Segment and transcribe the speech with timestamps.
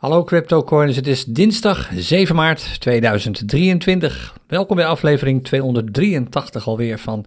[0.00, 4.36] Hallo CryptoCoins, het is dinsdag 7 maart 2023.
[4.46, 7.24] Welkom bij aflevering 283 alweer van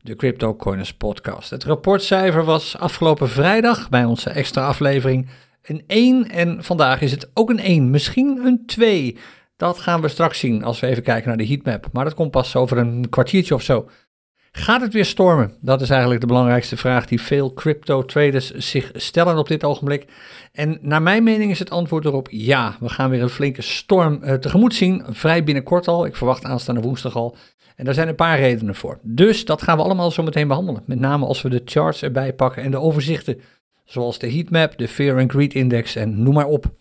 [0.00, 1.50] de CryptoCoins podcast.
[1.50, 5.28] Het rapportcijfer was afgelopen vrijdag bij onze extra aflevering
[5.62, 9.18] een 1 en vandaag is het ook een 1, misschien een 2.
[9.56, 12.30] Dat gaan we straks zien als we even kijken naar de heatmap, maar dat komt
[12.30, 13.88] pas over een kwartiertje of zo.
[14.56, 15.52] Gaat het weer stormen?
[15.60, 20.06] Dat is eigenlijk de belangrijkste vraag die veel crypto traders zich stellen op dit ogenblik.
[20.52, 22.76] En naar mijn mening is het antwoord erop ja.
[22.80, 26.06] We gaan weer een flinke storm uh, tegemoet zien, vrij binnenkort al.
[26.06, 27.36] Ik verwacht aanstaande woensdag al.
[27.76, 28.98] En daar zijn een paar redenen voor.
[29.02, 30.82] Dus dat gaan we allemaal zo meteen behandelen.
[30.86, 33.40] Met name als we de charts erbij pakken en de overzichten.
[33.84, 36.74] Zoals de heatmap, de Fear and Greed Index en noem maar op.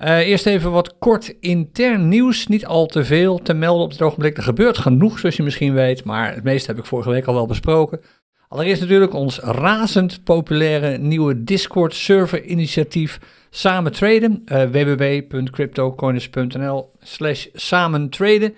[0.00, 2.46] Uh, eerst even wat kort intern nieuws.
[2.46, 4.36] Niet al te veel te melden op dit ogenblik.
[4.36, 6.04] Er gebeurt genoeg, zoals je misschien weet.
[6.04, 8.00] Maar het meeste heb ik vorige week al wel besproken.
[8.48, 13.20] Allereerst natuurlijk ons razend populaire nieuwe Discord server initiatief
[13.50, 14.42] Samen Traden.
[14.46, 18.54] Uh, www.cryptocoiners.nl slash samen traden.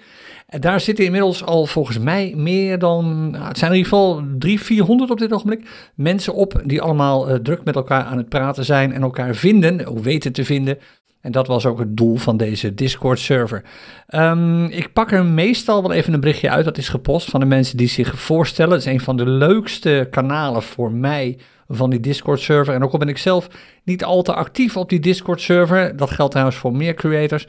[0.47, 4.23] En daar zitten inmiddels al volgens mij meer dan, nou, het zijn in ieder geval
[4.39, 8.29] 300, 400 op dit ogenblik, mensen op die allemaal uh, druk met elkaar aan het
[8.29, 10.79] praten zijn en elkaar vinden, of weten te vinden
[11.25, 13.63] en dat was ook het doel van deze Discord-server.
[14.09, 16.65] Um, ik pak er meestal wel even een berichtje uit.
[16.65, 18.73] Dat is gepost van de mensen die zich voorstellen.
[18.73, 22.75] Het is een van de leukste kanalen voor mij van die Discord-server.
[22.75, 23.49] En ook al ben ik zelf
[23.85, 25.97] niet al te actief op die Discord-server.
[25.97, 27.47] Dat geldt trouwens voor meer creators.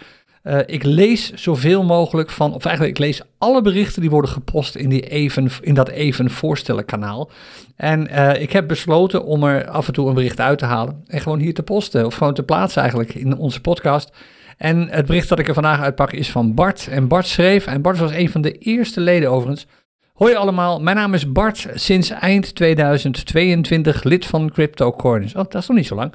[0.48, 4.76] Uh, ik lees zoveel mogelijk van, of eigenlijk ik lees alle berichten die worden gepost
[4.76, 7.30] in, die even, in dat even voorstellen kanaal.
[7.76, 11.04] En uh, ik heb besloten om er af en toe een bericht uit te halen
[11.08, 14.12] en gewoon hier te posten, of gewoon te plaatsen eigenlijk in onze podcast.
[14.58, 16.88] En het bericht dat ik er vandaag uitpak is van Bart.
[16.88, 19.68] En Bart schreef, en Bart was een van de eerste leden overigens,
[20.16, 25.36] Hoi allemaal, mijn naam is Bart, sinds eind 2022 lid van CryptoCoins.
[25.36, 26.14] Oh, dat is nog niet zo lang.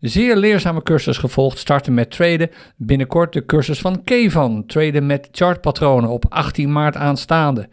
[0.00, 2.50] Zeer leerzame cursus gevolgd, starten met traden.
[2.76, 7.68] Binnenkort de cursus van Kevan, traden met chartpatronen op 18 maart aanstaande.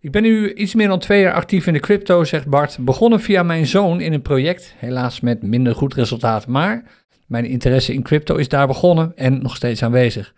[0.00, 2.76] Ik ben nu iets meer dan twee jaar actief in de crypto, zegt Bart.
[2.80, 6.46] Begonnen via mijn zoon in een project, helaas met minder goed resultaat.
[6.46, 6.84] Maar
[7.26, 10.34] mijn interesse in crypto is daar begonnen en nog steeds aanwezig.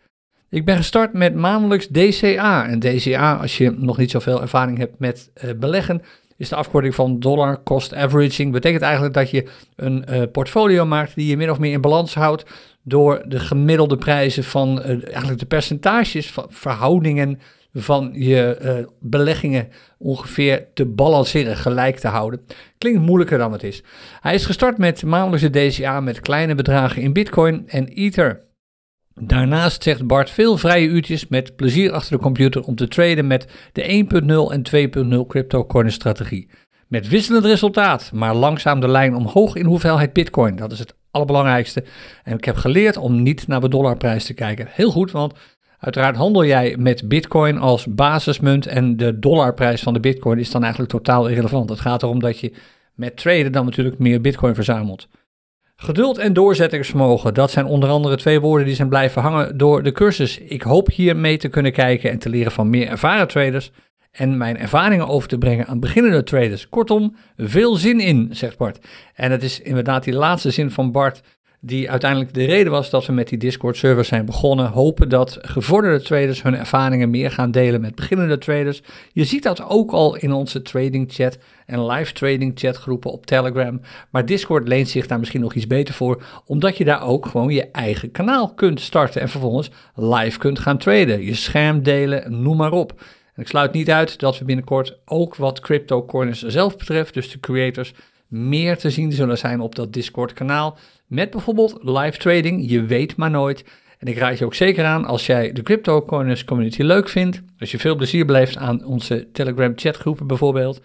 [0.50, 2.68] Ik ben gestart met maandelijks DCA.
[2.68, 6.02] En DCA, als je nog niet zoveel ervaring hebt met uh, beleggen,
[6.36, 8.52] is de afkorting van dollar cost averaging.
[8.52, 12.14] Betekent eigenlijk dat je een uh, portfolio maakt die je min of meer in balans
[12.14, 12.44] houdt
[12.82, 17.40] door de gemiddelde prijzen van uh, eigenlijk de percentages van verhoudingen
[17.72, 19.68] van je beleggingen
[19.98, 22.40] ongeveer te balanceren, gelijk te houden.
[22.78, 23.82] Klinkt moeilijker dan het is.
[24.20, 28.48] Hij is gestart met maandelijkse DCA met kleine bedragen in Bitcoin en Ether.
[29.22, 33.46] Daarnaast zegt Bart veel vrije uurtjes met plezier achter de computer om te traden met
[33.72, 36.48] de 1.0 en 2.0 cryptocurrency strategie.
[36.86, 40.56] Met wisselend resultaat, maar langzaam de lijn omhoog in hoeveelheid bitcoin.
[40.56, 41.84] Dat is het allerbelangrijkste.
[42.24, 44.66] En ik heb geleerd om niet naar de dollarprijs te kijken.
[44.70, 45.34] Heel goed, want
[45.78, 50.62] uiteraard handel jij met bitcoin als basismunt en de dollarprijs van de bitcoin is dan
[50.62, 51.70] eigenlijk totaal irrelevant.
[51.70, 52.52] Het gaat erom dat je
[52.94, 55.08] met traden dan natuurlijk meer bitcoin verzamelt.
[55.82, 59.92] Geduld en doorzettingsvermogen, dat zijn onder andere twee woorden die zijn blijven hangen door de
[59.92, 60.38] cursus.
[60.38, 63.70] Ik hoop hier mee te kunnen kijken en te leren van meer ervaren traders
[64.10, 66.68] en mijn ervaringen over te brengen aan beginnende traders.
[66.68, 68.78] Kortom, veel zin in, zegt Bart.
[69.14, 71.22] En het is inderdaad die laatste zin van Bart
[71.60, 74.66] die uiteindelijk de reden was dat we met die Discord-servers zijn begonnen.
[74.66, 78.82] Hopen dat gevorderde traders hun ervaringen meer gaan delen met beginnende traders.
[79.12, 83.80] Je ziet dat ook al in onze trading chat en live trading chatgroepen op Telegram.
[84.10, 87.52] Maar Discord leent zich daar misschien nog iets beter voor, omdat je daar ook gewoon
[87.52, 91.24] je eigen kanaal kunt starten en vervolgens live kunt gaan traden.
[91.24, 93.00] Je scherm delen, noem maar op.
[93.34, 97.40] En ik sluit niet uit dat we binnenkort ook wat crypto-coins zelf betreft, dus de
[97.40, 97.92] creators,
[98.26, 100.78] meer te zien zullen zijn op dat Discord-kanaal.
[101.10, 103.64] Met bijvoorbeeld live trading, je weet maar nooit.
[103.98, 107.70] En ik raad je ook zeker aan als jij de CryptoCoiners community leuk vindt, als
[107.70, 110.80] je veel plezier beleeft aan onze Telegram chatgroepen bijvoorbeeld,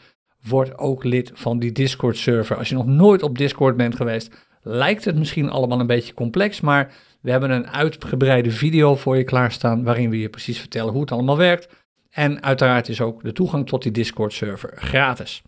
[0.48, 2.58] word ook lid van die Discord server.
[2.58, 6.62] Als je nog nooit op Discord bent geweest, lijkt het misschien allemaal een beetje complex,
[6.62, 11.02] maar we hebben een uitgebreide video voor je klaarstaan waarin we je precies vertellen hoe
[11.02, 11.70] het allemaal werkt.
[12.10, 15.44] En uiteraard is ook de toegang tot die Discord server gratis.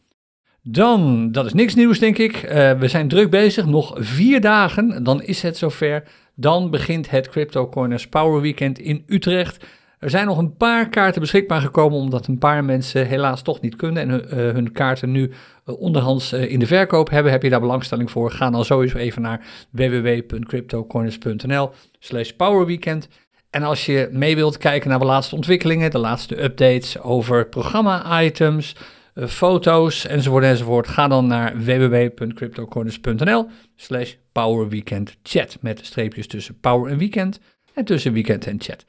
[0.69, 2.44] Dan, dat is niks nieuws denk ik.
[2.44, 6.04] Uh, we zijn druk bezig, nog vier dagen, dan is het zover.
[6.36, 9.66] Dan begint het Crypto Corners Power Weekend in Utrecht.
[10.00, 13.75] Er zijn nog een paar kaarten beschikbaar gekomen, omdat een paar mensen helaas toch niet
[13.75, 15.36] kunnen en hun kaarten nu uh,
[15.80, 17.31] onderhands in de verkoop hebben.
[17.31, 18.31] Heb je daar belangstelling voor?
[18.31, 23.08] Ga dan sowieso even naar www.cryptocorners.nl slash powerweekend.
[23.50, 28.75] En als je mee wilt kijken naar de laatste ontwikkelingen, de laatste updates over programma-items,
[29.18, 35.58] foto's enzovoort enzovoort, ga dan naar www.cryptocorners.nl slash Power Weekend Chat.
[35.62, 37.40] Met streepjes tussen Power en Weekend
[37.74, 38.86] en tussen Weekend en Chat.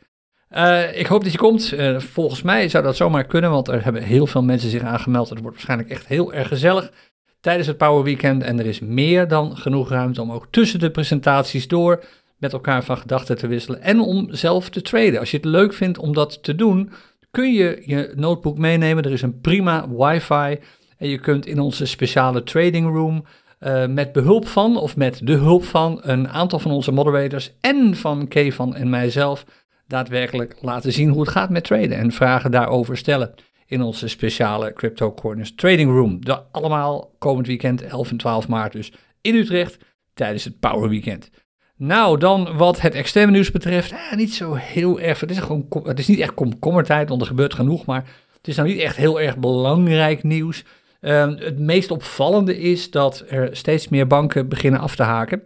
[0.57, 1.73] Uh, ik hoop dat je komt.
[1.73, 5.29] Uh, volgens mij zou dat zomaar kunnen, want er hebben heel veel mensen zich aangemeld.
[5.29, 6.93] Het wordt waarschijnlijk echt heel erg gezellig
[7.41, 8.43] tijdens het Power Weekend.
[8.43, 12.05] En er is meer dan genoeg ruimte om ook tussen de presentaties door
[12.37, 15.21] met elkaar van gedachten te wisselen en om zelf te traden.
[15.21, 16.91] Als je het leuk vindt om dat te doen,
[17.31, 19.05] kun je je notebook meenemen.
[19.05, 20.59] Er is een prima wifi
[20.97, 23.25] en je kunt in onze speciale trading room
[23.61, 27.97] uh, met behulp van of met de hulp van een aantal van onze moderators en
[27.97, 29.45] van Kevan en mijzelf
[29.87, 33.35] daadwerkelijk laten zien hoe het gaat met traden en vragen daarover stellen
[33.67, 36.25] in onze speciale Crypto Corners Trading Room.
[36.25, 39.79] Dat allemaal komend weekend 11 en 12 maart dus in Utrecht
[40.15, 41.31] tijdens het Power Weekend.
[41.79, 45.21] Nou, dan wat het extreme nieuws betreft, eh, niet zo heel erg.
[45.21, 48.05] Het is, gewoon, het is niet echt komkommertijd, want er gebeurt genoeg, maar
[48.37, 50.65] het is nou niet echt heel erg belangrijk nieuws.
[51.01, 55.43] Uh, het meest opvallende is dat er steeds meer banken beginnen af te haken.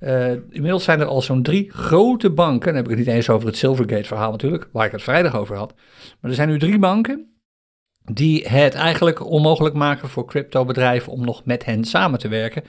[0.00, 3.30] Uh, inmiddels zijn er al zo'n drie grote banken, dan heb ik het niet eens
[3.30, 5.74] over het Silvergate verhaal natuurlijk, waar ik het vrijdag over had.
[6.20, 7.32] Maar er zijn nu drie banken
[8.04, 12.64] die het eigenlijk onmogelijk maken voor cryptobedrijven om nog met hen samen te werken.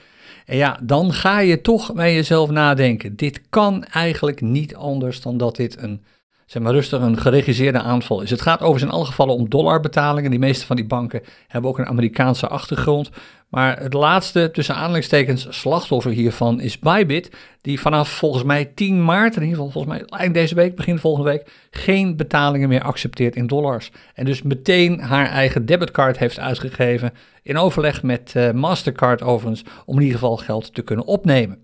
[0.46, 3.16] En ja, dan ga je toch bij jezelf nadenken.
[3.16, 6.04] Dit kan eigenlijk niet anders dan dat dit een,
[6.54, 8.30] zeg maar rustig, een geregisseerde aanval is.
[8.30, 10.30] Het gaat overigens in alle gevallen om dollarbetalingen.
[10.30, 13.10] Die meeste van die banken hebben ook een Amerikaanse achtergrond.
[13.50, 19.36] Maar het laatste, tussen aanleidingstekens, slachtoffer hiervan is Bybit, die vanaf volgens mij 10 maart,
[19.36, 23.36] in ieder geval volgens mij eind deze week, begin volgende week, geen betalingen meer accepteert
[23.36, 23.92] in dollars.
[24.14, 27.14] En dus meteen haar eigen debitcard heeft uitgegeven,
[27.44, 31.60] in overleg met uh, Mastercard overigens, om in ieder geval geld te kunnen opnemen.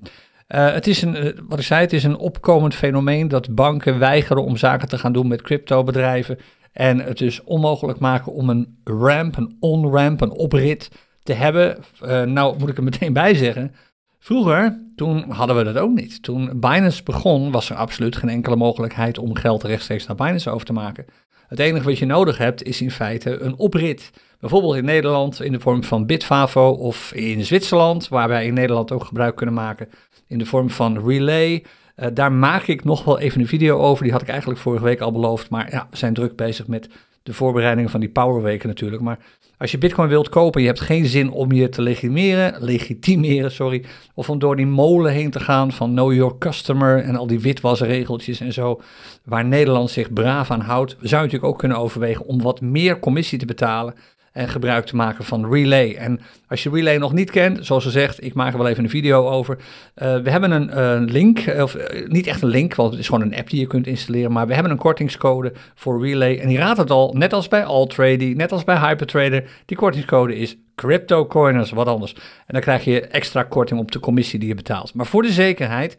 [0.56, 4.00] Uh, het is een, eh, wat ik zei, het is een opkomend fenomeen dat banken
[4.00, 6.38] weigeren om zaken te gaan doen met cryptobedrijven.
[6.72, 10.92] En het is onmogelijk maken om een ramp, een on-ramp, een oprit
[11.24, 11.78] te hebben.
[12.04, 13.76] Uh, nou moet ik er meteen bij zeggen.
[14.20, 16.24] Vroeger, toen hadden we dat ook niet.
[16.24, 20.66] Toen Binance begon, was er absoluut geen enkele mogelijkheid om geld rechtstreeks naar Binance over
[20.66, 21.06] te maken.
[21.48, 24.12] Het enige wat je nodig hebt is in feite een oprit.
[24.40, 28.92] Bijvoorbeeld in Nederland in de vorm van Bitfavo of in Zwitserland, waar wij in Nederland
[28.92, 29.90] ook gebruik kunnen maken
[30.30, 31.64] in de vorm van Relay.
[31.96, 34.04] Uh, daar maak ik nog wel even een video over.
[34.04, 35.50] Die had ik eigenlijk vorige week al beloofd.
[35.50, 36.90] Maar ja, we zijn druk bezig met
[37.24, 39.02] de voorbereidingen van die powerweken natuurlijk.
[39.02, 39.20] Maar
[39.58, 43.84] als je bitcoin wilt kopen, je hebt geen zin om je te legitimeren, legitimeren, sorry,
[44.14, 47.40] of om door die molen heen te gaan van know your customer en al die
[47.40, 48.82] witwasregeltjes en zo,
[49.24, 53.00] waar Nederland zich braaf aan houdt, zou je natuurlijk ook kunnen overwegen om wat meer
[53.00, 53.94] commissie te betalen
[54.32, 55.96] en gebruik te maken van Relay.
[55.96, 58.84] En als je Relay nog niet kent, zoals ze zegt, ik maak er wel even
[58.84, 59.58] een video over.
[59.58, 59.64] Uh,
[60.18, 63.36] we hebben een link, of uh, niet echt een link, want het is gewoon een
[63.36, 66.40] app die je kunt installeren, maar we hebben een kortingscode voor Relay.
[66.40, 70.36] En die raadt het al, net als bij Altrady, net als bij Hypertrader, die kortingscode
[70.36, 72.14] is CryptoCoiners, wat anders.
[72.14, 74.94] En dan krijg je extra korting op de commissie die je betaalt.
[74.94, 75.98] Maar voor de zekerheid,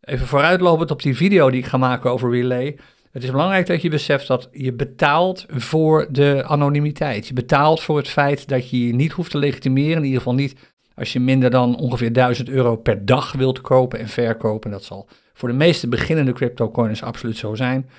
[0.00, 2.78] even vooruitlopend op die video die ik ga maken over Relay,
[3.10, 7.26] het is belangrijk dat je beseft dat je betaalt voor de anonimiteit.
[7.26, 9.96] Je betaalt voor het feit dat je je niet hoeft te legitimeren.
[9.96, 10.56] In ieder geval niet
[10.94, 14.70] als je minder dan ongeveer 1000 euro per dag wilt kopen en verkopen.
[14.70, 17.90] Dat zal voor de meeste beginnende cryptocoins absoluut zo zijn.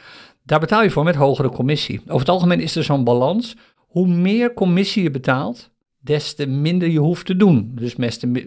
[0.44, 2.02] Daar betaal je voor met hogere commissie.
[2.04, 3.56] Over het algemeen is er zo'n balans.
[3.76, 7.72] Hoe meer commissie je betaalt, des te minder je hoeft te doen.
[7.76, 7.96] Dus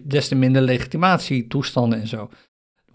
[0.03, 2.29] des te minder legitimatietoestanden en zo.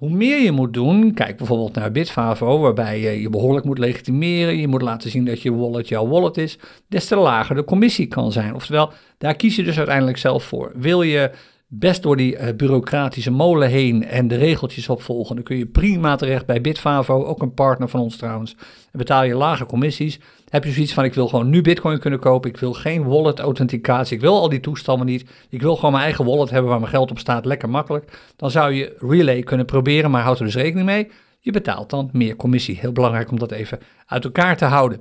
[0.00, 4.58] Hoe meer je moet doen, kijk bijvoorbeeld naar Bitfavo, waarbij je je behoorlijk moet legitimeren,
[4.58, 6.58] je moet laten zien dat je wallet jouw wallet is,
[6.88, 8.54] des te lager de commissie kan zijn.
[8.54, 10.72] Oftewel, daar kies je dus uiteindelijk zelf voor.
[10.74, 11.30] Wil je
[11.72, 16.16] best door die uh, bureaucratische molen heen en de regeltjes opvolgen, dan kun je prima
[16.16, 18.56] terecht bij Bitfavo, ook een partner van ons trouwens,
[18.92, 20.20] en betaal je lage commissies.
[20.48, 23.38] Heb je zoiets van, ik wil gewoon nu bitcoin kunnen kopen, ik wil geen wallet
[23.38, 26.80] authenticatie, ik wil al die toestanden niet, ik wil gewoon mijn eigen wallet hebben waar
[26.80, 28.32] mijn geld op staat, lekker makkelijk.
[28.36, 31.08] Dan zou je Relay kunnen proberen, maar houd er dus rekening mee.
[31.42, 32.78] Je betaalt dan meer commissie.
[32.80, 35.00] Heel belangrijk om dat even uit elkaar te houden.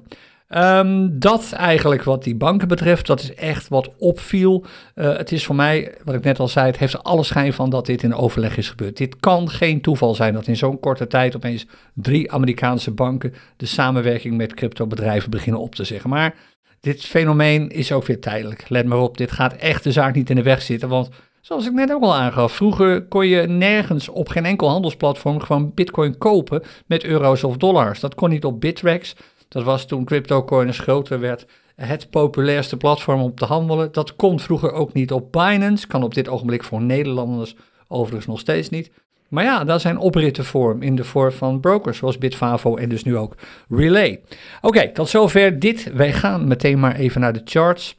[0.56, 4.66] Um, dat eigenlijk wat die banken betreft, dat is echt wat opviel.
[4.96, 7.70] Uh, het is voor mij, wat ik net al zei, het heeft alle schijn van
[7.70, 8.98] dat dit in overleg is gebeurd.
[8.98, 13.66] Dit kan geen toeval zijn dat in zo'n korte tijd opeens drie Amerikaanse banken de
[13.66, 16.10] samenwerking met cryptobedrijven beginnen op te zeggen.
[16.10, 16.36] Maar
[16.80, 18.70] dit fenomeen is ook weer tijdelijk.
[18.70, 21.10] Let maar op, dit gaat echt de zaak niet in de weg zitten, want
[21.42, 25.72] Zoals ik net ook al aangaf, vroeger kon je nergens op geen enkel handelsplatform gewoon
[25.74, 28.00] bitcoin kopen met euro's of dollars.
[28.00, 29.16] Dat kon niet op Bittrex,
[29.50, 33.92] dat was toen CryptoCoiners groter werd het populairste platform om te handelen.
[33.92, 37.56] Dat kon vroeger ook niet op Binance, kan op dit ogenblik voor Nederlanders
[37.88, 38.92] overigens nog steeds niet.
[39.30, 43.04] Maar ja, daar zijn opritten voor in de vorm van brokers zoals Bitfavo en dus
[43.04, 43.36] nu ook
[43.70, 44.22] Relay.
[44.62, 45.94] Oké, tot zover dit.
[45.94, 47.98] Wij gaan meteen maar even naar de charts.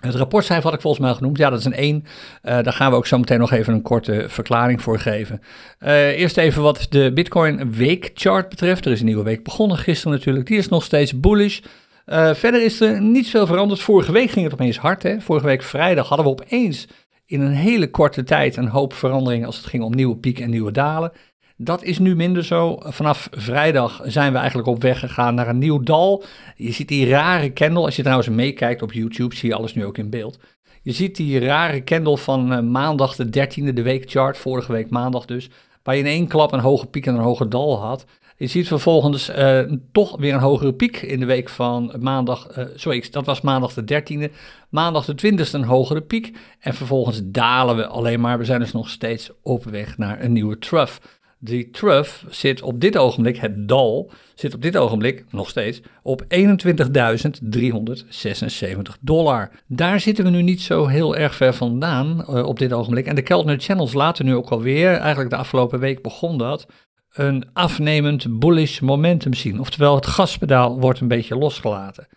[0.00, 1.38] Het rapportcijfer had ik volgens mij al genoemd.
[1.38, 1.96] Ja, dat is een 1.
[1.96, 2.02] Uh,
[2.42, 5.40] daar gaan we ook zo meteen nog even een korte verklaring voor geven.
[5.80, 8.86] Uh, eerst even wat de Bitcoin weekchart betreft.
[8.86, 10.46] Er is een nieuwe week begonnen gisteren natuurlijk.
[10.46, 11.60] Die is nog steeds bullish.
[12.06, 13.80] Uh, verder is er niet veel veranderd.
[13.80, 15.02] Vorige week ging het opeens hard.
[15.02, 15.20] Hè?
[15.20, 16.86] Vorige week vrijdag hadden we opeens
[17.26, 20.50] in een hele korte tijd een hoop veranderingen als het ging om nieuwe pieken en
[20.50, 21.12] nieuwe dalen.
[21.58, 22.78] Dat is nu minder zo.
[22.80, 26.24] Vanaf vrijdag zijn we eigenlijk op weg gegaan naar een nieuw dal.
[26.56, 27.84] Je ziet die rare candle.
[27.84, 30.38] Als je trouwens meekijkt op YouTube, zie je alles nu ook in beeld.
[30.82, 35.24] Je ziet die rare candle van uh, maandag de 13e, de weekchart, vorige week maandag
[35.24, 35.48] dus.
[35.82, 38.04] Waar je in één klap een hoge piek en een hoge dal had.
[38.38, 39.60] Je ziet vervolgens uh,
[39.92, 42.58] toch weer een hogere piek in de week van maandag.
[42.58, 44.34] Uh, sorry, dat was maandag de 13e.
[44.68, 46.36] Maandag de 20e een hogere piek.
[46.60, 48.38] En vervolgens dalen we alleen maar.
[48.38, 50.96] We zijn dus nog steeds op weg naar een nieuwe trough.
[51.46, 56.22] Die trough zit op dit ogenblik, het dal, zit op dit ogenblik nog steeds op
[56.22, 56.28] 21.376
[59.00, 59.50] dollar.
[59.66, 63.06] Daar zitten we nu niet zo heel erg ver vandaan uh, op dit ogenblik.
[63.06, 66.66] En de Keltner Channels laten nu ook alweer, eigenlijk de afgelopen week begon dat,
[67.12, 69.60] een afnemend bullish momentum zien.
[69.60, 72.08] Oftewel, het gaspedaal wordt een beetje losgelaten.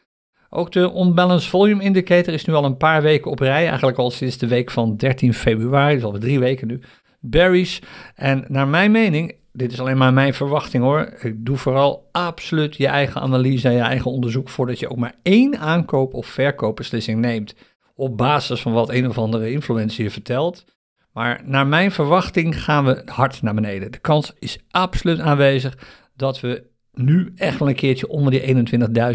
[0.49, 4.11] Ook de Unbalanced Volume Indicator is nu al een paar weken op rij, eigenlijk al
[4.11, 6.81] sinds de week van 13 februari, dus alweer drie weken nu,
[7.19, 7.81] berries.
[8.15, 12.75] En naar mijn mening, dit is alleen maar mijn verwachting hoor, ik doe vooral absoluut
[12.75, 17.19] je eigen analyse en je eigen onderzoek voordat je ook maar één aankoop- of verkoopbeslissing
[17.19, 17.55] neemt.
[17.95, 20.65] Op basis van wat een of andere influencer je vertelt.
[21.13, 23.91] Maar naar mijn verwachting gaan we hard naar beneden.
[23.91, 25.77] De kans is absoluut aanwezig
[26.15, 28.65] dat we nu echt wel een keertje onder die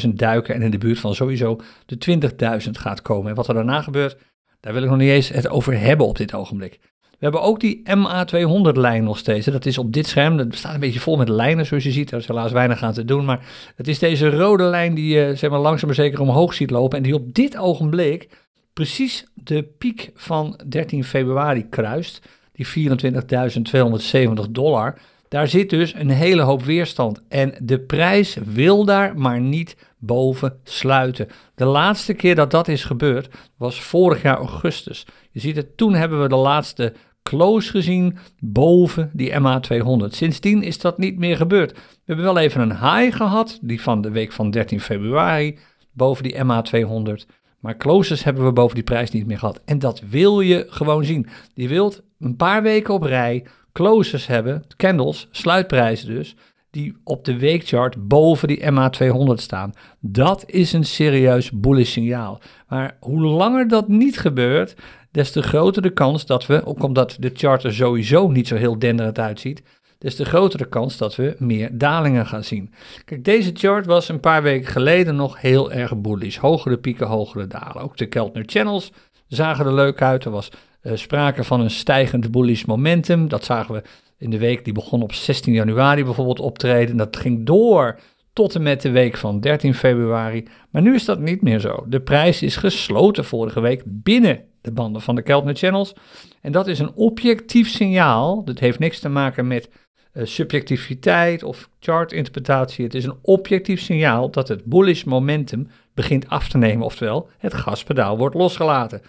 [0.07, 2.21] 21.000 duiken en in de buurt van sowieso de
[2.65, 3.31] 20.000 gaat komen.
[3.31, 4.17] En wat er daarna gebeurt,
[4.61, 6.81] daar wil ik nog niet eens het over hebben op dit ogenblik.
[7.25, 9.47] We hebben ook die MA200-lijn nog steeds.
[9.47, 12.11] Dat is op dit scherm, dat staat een beetje vol met lijnen zoals je ziet.
[12.11, 15.35] Er is helaas weinig aan te doen, maar het is deze rode lijn die je
[15.37, 16.99] zeg maar, langzaam maar zeker omhoog ziet lopen.
[16.99, 18.29] En die op dit ogenblik
[18.73, 22.27] precies de piek van 13 februari kruist.
[22.53, 24.99] Die 24.270 dollar.
[25.29, 27.23] Daar zit dus een hele hoop weerstand.
[27.29, 31.29] En de prijs wil daar maar niet boven sluiten.
[31.55, 35.07] De laatste keer dat dat is gebeurd was vorig jaar augustus.
[35.31, 36.93] Je ziet het, toen hebben we de laatste
[37.29, 40.07] close gezien boven die MA200.
[40.09, 41.73] Sindsdien is dat niet meer gebeurd.
[41.73, 45.59] We hebben wel even een high gehad, die van de week van 13 februari,
[45.93, 47.27] boven die MA200.
[47.59, 49.61] Maar closes hebben we boven die prijs niet meer gehad.
[49.65, 51.27] En dat wil je gewoon zien.
[51.55, 56.37] Je wilt een paar weken op rij closes hebben, candles, sluitprijzen dus,
[56.75, 59.73] die op de weekchart boven die MA200 staan.
[60.01, 62.41] Dat is een serieus bullish signaal.
[62.69, 64.75] Maar hoe langer dat niet gebeurt,
[65.11, 68.57] des te groter de kans dat we, ook omdat de chart er sowieso niet zo
[68.57, 69.63] heel denderend uitziet,
[69.99, 72.73] des te grotere kans dat we meer dalingen gaan zien.
[73.05, 76.37] Kijk, deze chart was een paar weken geleden nog heel erg bullish.
[76.37, 77.83] Hogere pieken, hogere dalen.
[77.83, 78.93] Ook de Keltner Channels
[79.27, 80.25] zagen er leuk uit.
[80.25, 80.51] Er was
[80.83, 83.29] uh, sprake van een stijgend bullish momentum.
[83.29, 83.83] Dat zagen we
[84.19, 86.97] in de week die begon op 16 januari bijvoorbeeld optreden.
[86.97, 87.99] Dat ging door
[88.33, 90.49] tot en met de week van 13 februari.
[90.71, 91.85] Maar nu is dat niet meer zo.
[91.89, 95.95] De prijs is gesloten vorige week binnen de banden van de Keltner Channels.
[96.41, 98.45] En dat is een objectief signaal.
[98.45, 99.69] Dat heeft niks te maken met
[100.13, 102.85] uh, subjectiviteit of chartinterpretatie.
[102.85, 106.85] Het is een objectief signaal dat het bullish momentum begint af te nemen.
[106.85, 109.03] Oftewel, het gaspedaal wordt losgelaten.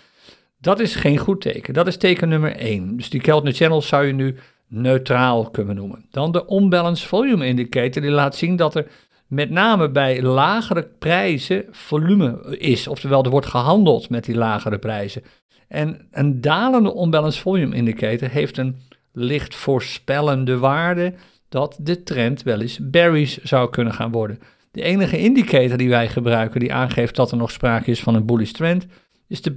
[0.60, 1.74] Dat is geen goed teken.
[1.74, 2.98] Dat is teken nummer 1.
[2.98, 4.36] Dus die Keltner Channels zou je nu
[4.68, 6.06] neutraal kunnen noemen.
[6.12, 8.88] Dan de Unbalanced Volume Indicator, die laat zien dat er
[9.28, 12.88] met name bij lagere prijzen volume is.
[12.88, 15.24] Oftewel, er wordt gehandeld met die lagere prijzen.
[15.68, 18.78] En een dalende Unbalanced Volume Indicator heeft een
[19.14, 21.14] licht voorspellende waarde
[21.50, 24.40] dat de trend wel eens berries zou kunnen gaan worden.
[24.72, 28.26] De enige indicator die wij gebruiken die aangeeft dat er nog sprake is van een
[28.26, 28.86] bullish trend,
[29.28, 29.52] is de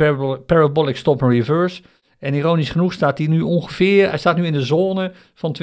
[0.46, 1.82] parabolic stop and reverse.
[2.18, 5.56] En ironisch genoeg staat die nu ongeveer, hij staat nu in de zone van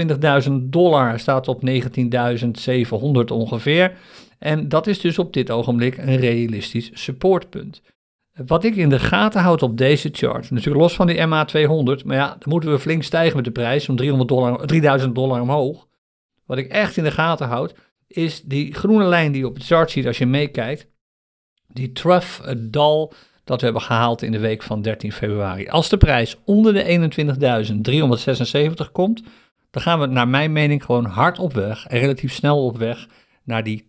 [0.48, 1.10] 20.000 dollar.
[1.10, 3.98] Hij staat op 19.700 ongeveer.
[4.40, 7.82] En dat is dus op dit ogenblik een realistisch supportpunt.
[8.46, 12.16] Wat ik in de gaten houd op deze chart, natuurlijk los van die MA200, maar
[12.16, 15.88] ja, dan moeten we flink stijgen met de prijs, om 300 dollar, 3000 dollar omhoog.
[16.46, 17.76] Wat ik echt in de gaten houd,
[18.08, 20.88] is die groene lijn die je op het chart ziet als je meekijkt.
[21.68, 23.14] Die trough, het dal
[23.46, 25.68] dat we hebben gehaald in de week van 13 februari.
[25.68, 27.12] Als de prijs onder de
[28.88, 29.24] 21.376 komt,
[29.72, 33.08] dan gaan we naar mijn mening gewoon hard op weg en relatief snel op weg
[33.44, 33.86] naar die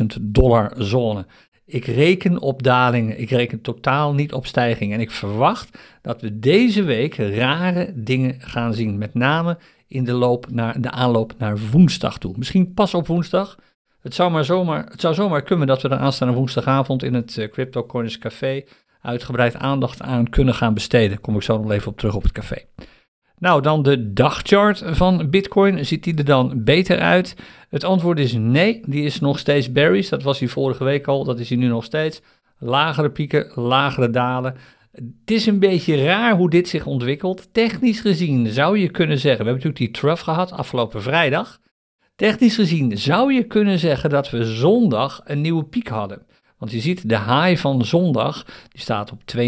[0.00, 1.26] 20.000 dollar zone.
[1.64, 4.94] Ik reken op dalingen, ik reken totaal niet op stijgingen.
[4.94, 8.98] En ik verwacht dat we deze week rare dingen gaan zien.
[8.98, 12.34] Met name in de, loop naar, de aanloop naar woensdag toe.
[12.36, 13.58] Misschien pas op woensdag.
[14.00, 17.36] Het zou, maar zomaar, het zou zomaar kunnen dat we de aanstaande woensdagavond in het
[17.36, 18.62] uh, Crypto Coins Café
[19.00, 21.20] uitgebreid aandacht aan kunnen gaan besteden.
[21.20, 22.56] Kom ik zo nog even op terug op het café.
[23.38, 25.86] Nou, dan de dagchart van Bitcoin.
[25.86, 27.36] Ziet die er dan beter uit?
[27.68, 30.08] Het antwoord is nee, die is nog steeds berries.
[30.08, 32.22] Dat was hij vorige week al, dat is hij nu nog steeds.
[32.58, 34.54] Lagere pieken, lagere dalen.
[34.92, 37.48] Het is een beetje raar hoe dit zich ontwikkelt.
[37.52, 41.58] Technisch gezien zou je kunnen zeggen, we hebben natuurlijk die trough gehad afgelopen vrijdag.
[42.18, 46.22] Technisch gezien zou je kunnen zeggen dat we zondag een nieuwe piek hadden.
[46.56, 49.42] Want je ziet de high van zondag, die staat op 22.652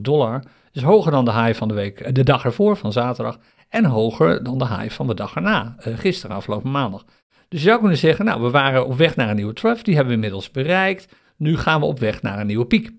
[0.00, 0.42] dollar.
[0.72, 3.38] Dus hoger dan de high van de week, de dag ervoor van zaterdag.
[3.68, 7.04] En hoger dan de high van de dag erna, eh, gisteren afgelopen maandag.
[7.48, 9.94] Dus je zou kunnen zeggen, nou we waren op weg naar een nieuwe trough, die
[9.94, 11.14] hebben we inmiddels bereikt.
[11.36, 12.90] Nu gaan we op weg naar een nieuwe piek.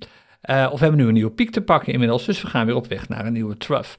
[0.49, 2.75] Uh, of we hebben nu een nieuwe piek te pakken inmiddels, dus we gaan weer
[2.75, 3.89] op weg naar een nieuwe trough.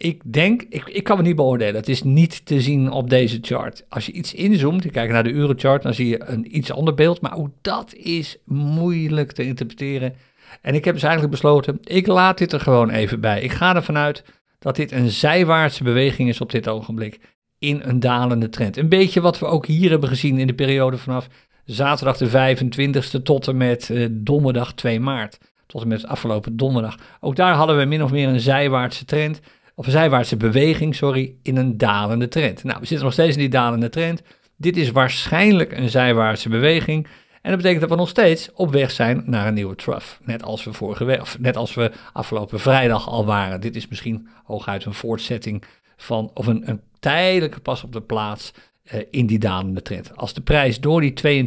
[0.00, 1.74] Ik denk, ik, ik kan het niet beoordelen.
[1.74, 3.84] Het is niet te zien op deze chart.
[3.88, 6.94] Als je iets inzoomt, je kijkt naar de urenchart, dan zie je een iets ander
[6.94, 7.20] beeld.
[7.20, 10.14] Maar ook dat is moeilijk te interpreteren.
[10.62, 13.40] En ik heb dus eigenlijk besloten, ik laat dit er gewoon even bij.
[13.40, 14.24] Ik ga ervan uit
[14.58, 17.20] dat dit een zijwaartse beweging is op dit ogenblik
[17.58, 18.76] in een dalende trend.
[18.76, 21.28] Een beetje wat we ook hier hebben gezien in de periode vanaf
[21.64, 25.38] zaterdag de 25e tot en met eh, donderdag 2 maart.
[25.66, 26.96] Tot en met afgelopen donderdag.
[27.20, 29.40] Ook daar hadden we min of meer een zijwaartse trend
[29.78, 32.64] of een zijwaartse beweging, sorry, in een dalende trend.
[32.64, 34.22] Nou, we zitten nog steeds in die dalende trend.
[34.56, 37.06] Dit is waarschijnlijk een zijwaartse beweging.
[37.42, 40.06] En dat betekent dat we nog steeds op weg zijn naar een nieuwe trough.
[40.24, 43.60] Net als we vorige week, of net als we afgelopen vrijdag al waren.
[43.60, 45.64] Dit is misschien hooguit een voortzetting
[45.96, 48.52] van, of een, een tijdelijke pas op de plaats
[48.92, 50.16] uh, in die dalende trend.
[50.16, 51.46] Als de prijs door die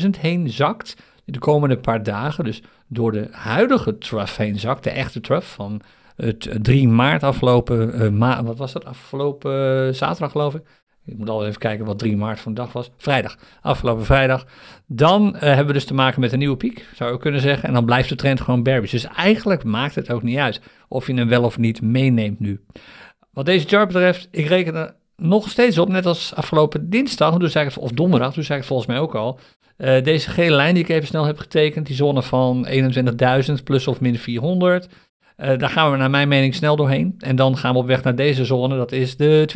[0.00, 4.90] 22.000 heen zakt, de komende paar dagen, dus door de huidige trough heen zakt, de
[4.90, 5.82] echte trough van
[6.16, 10.62] het 3 maart afgelopen, uh, ma wat was dat, afgelopen uh, zaterdag geloof ik.
[11.04, 12.90] Ik moet al even kijken wat 3 maart van de dag was.
[12.96, 14.46] Vrijdag, afgelopen vrijdag.
[14.86, 17.68] Dan uh, hebben we dus te maken met een nieuwe piek, zou je kunnen zeggen.
[17.68, 18.90] En dan blijft de trend gewoon bearish.
[18.90, 22.60] Dus eigenlijk maakt het ook niet uit of je hem wel of niet meeneemt nu.
[23.32, 27.54] Wat deze chart betreft, ik reken er nog steeds op, net als afgelopen dinsdag, dus
[27.54, 29.38] ik, of donderdag, toen zei ik het volgens mij ook al.
[30.02, 32.66] Deze gele lijn die ik even snel heb getekend, die zone van
[33.48, 34.88] 21.000 plus of min 400.
[35.36, 37.14] Uh, daar gaan we naar mijn mening snel doorheen.
[37.18, 38.76] En dan gaan we op weg naar deze zone.
[38.76, 39.48] Dat is de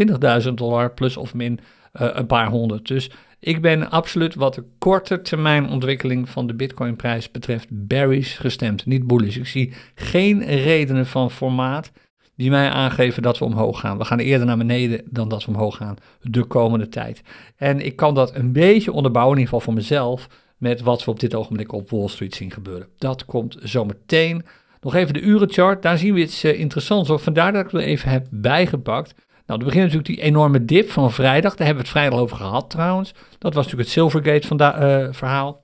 [0.49, 1.61] 20.000 dollar plus of min
[2.01, 2.87] uh, een paar honderd.
[2.87, 8.87] Dus ik ben absoluut wat de korte termijn ontwikkeling van de bitcoinprijs betreft bearish gestemd.
[8.87, 9.37] Niet bullish.
[9.37, 11.91] Ik zie geen redenen van formaat
[12.37, 13.99] die mij aangeven dat we omhoog gaan.
[13.99, 17.23] We gaan eerder naar beneden dan dat we omhoog gaan de komende tijd.
[17.57, 21.11] En ik kan dat een beetje onderbouwen, in ieder geval voor mezelf, met wat we
[21.11, 22.89] op dit ogenblik op Wall Street zien gebeuren.
[22.99, 24.45] Dat komt zometeen.
[24.81, 27.09] Nog even de urenchart, daar zien we iets uh, interessants.
[27.09, 27.19] Hoor.
[27.19, 29.15] Vandaar dat ik het even heb bijgepakt.
[29.47, 31.55] Nou, er begint natuurlijk die enorme dip van vrijdag.
[31.55, 33.13] Daar hebben we het vrijdag over gehad trouwens.
[33.39, 35.60] Dat was natuurlijk het Silvergate uh, verhaal.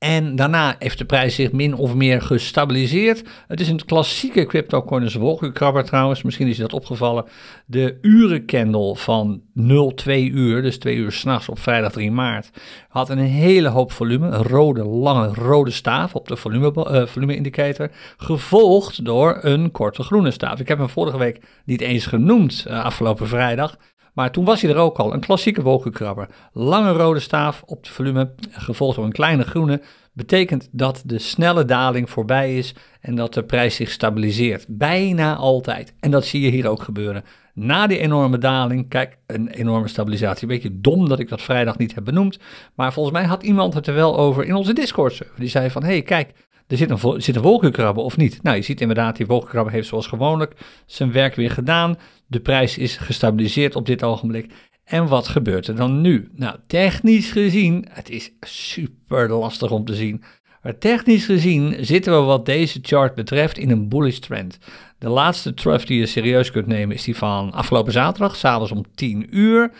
[0.00, 3.28] En daarna heeft de prijs zich min of meer gestabiliseerd.
[3.48, 6.22] Het is een klassieke cryptocurrency wolkenkrabber trouwens.
[6.22, 7.24] Misschien is je dat opgevallen.
[7.66, 12.50] De urencandle van 02 uur, dus 2 uur s'nachts op vrijdag 3 maart,
[12.88, 14.28] had een hele hoop volume.
[14.28, 17.90] Een rode, lange rode staaf op de volume, uh, volume indicator.
[18.16, 20.60] Gevolgd door een korte groene staaf.
[20.60, 23.76] Ik heb hem vorige week niet eens genoemd uh, afgelopen vrijdag.
[24.14, 26.28] Maar toen was hij er ook al, een klassieke wolkenkrabber.
[26.52, 29.80] Lange rode staaf op de volume, gevolgd door een kleine groene,
[30.12, 34.64] betekent dat de snelle daling voorbij is en dat de prijs zich stabiliseert.
[34.68, 35.94] Bijna altijd.
[36.00, 37.24] En dat zie je hier ook gebeuren.
[37.54, 40.42] Na die enorme daling, kijk, een enorme stabilisatie.
[40.42, 42.38] Een beetje dom dat ik dat vrijdag niet heb benoemd.
[42.74, 45.22] Maar volgens mij had iemand het er wel over in onze Discord.
[45.36, 46.32] Die zei van, hé, hey, kijk,
[46.70, 47.38] er zit een, zit
[47.94, 48.42] of niet?
[48.42, 50.54] Nou, je ziet inderdaad, die wolkenkrabber heeft zoals gewoonlijk
[50.86, 51.98] zijn werk weer gedaan.
[52.26, 54.52] De prijs is gestabiliseerd op dit ogenblik.
[54.84, 56.28] En wat gebeurt er dan nu?
[56.34, 60.22] Nou, technisch gezien, het is super lastig om te zien.
[60.62, 64.58] Maar technisch gezien zitten we wat deze chart betreft in een bullish trend.
[64.98, 68.84] De laatste trough die je serieus kunt nemen is die van afgelopen zaterdag, s'avonds om
[68.94, 69.70] 10 uur.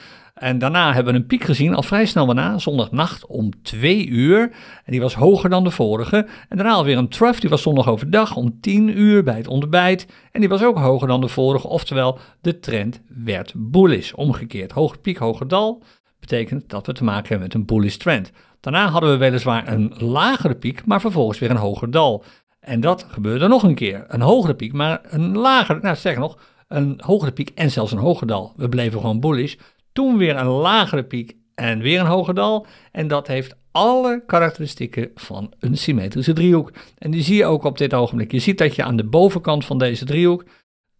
[0.40, 4.40] En daarna hebben we een piek gezien, al vrij snel daarna, zondagnacht om 2 uur.
[4.85, 6.26] En die was hoger dan de vorige.
[6.48, 10.07] En daarna alweer een trough, die was zondag overdag om 10 uur bij het ontbijt.
[10.33, 14.12] En die was ook hoger dan de vorige, oftewel de trend werd bullish.
[14.12, 15.83] Omgekeerd, hoge piek, hoger dal,
[16.20, 18.33] betekent dat we te maken hebben met een bullish trend.
[18.61, 22.24] Daarna hadden we weliswaar een lagere piek, maar vervolgens weer een hoger dal.
[22.61, 24.05] En dat gebeurde nog een keer.
[24.09, 27.98] Een hogere piek, maar een lagere, nou zeg nog, een hogere piek en zelfs een
[27.98, 28.53] hoger dal.
[28.57, 29.55] We bleven gewoon bullish
[29.92, 32.66] toen weer een lagere piek en weer een hoger dal.
[32.92, 36.72] En dat heeft alle karakteristieken van een symmetrische driehoek.
[36.98, 38.33] En die zie je ook op dit ogenblik.
[38.33, 40.44] Je ziet dat je aan de bovenkant van deze driehoek,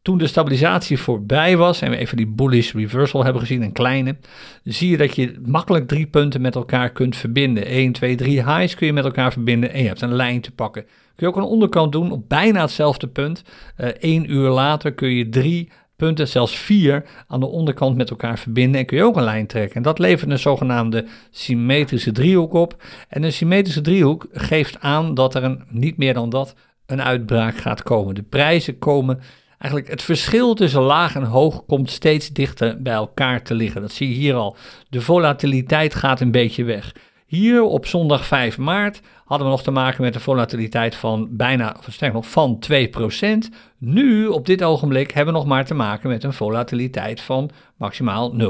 [0.03, 4.17] toen de stabilisatie voorbij was en we even die bullish reversal hebben gezien, een kleine,
[4.65, 7.67] zie je dat je makkelijk drie punten met elkaar kunt verbinden.
[7.67, 10.51] 1, 2, 3 highs kun je met elkaar verbinden en je hebt een lijn te
[10.53, 10.83] pakken.
[10.85, 13.43] Kun je ook een onderkant doen op bijna hetzelfde punt.
[13.77, 15.71] Eén uh, uur later kun je drie
[16.01, 19.47] punten, zelfs vier, aan de onderkant met elkaar verbinden en kun je ook een lijn
[19.47, 19.77] trekken.
[19.77, 22.83] En dat levert een zogenaamde symmetrische driehoek op.
[23.09, 26.55] En een symmetrische driehoek geeft aan dat er een, niet meer dan dat
[26.87, 28.15] een uitbraak gaat komen.
[28.15, 29.21] De prijzen komen
[29.61, 33.81] Eigenlijk het verschil tussen laag en hoog komt steeds dichter bij elkaar te liggen.
[33.81, 34.57] Dat zie je hier al.
[34.89, 36.93] De volatiliteit gaat een beetje weg.
[37.31, 41.77] Hier op zondag 5 maart hadden we nog te maken met een volatiliteit van bijna,
[42.13, 43.55] nog, van 2%.
[43.79, 48.35] Nu, op dit ogenblik, hebben we nog maar te maken met een volatiliteit van maximaal
[48.39, 48.41] 0,9%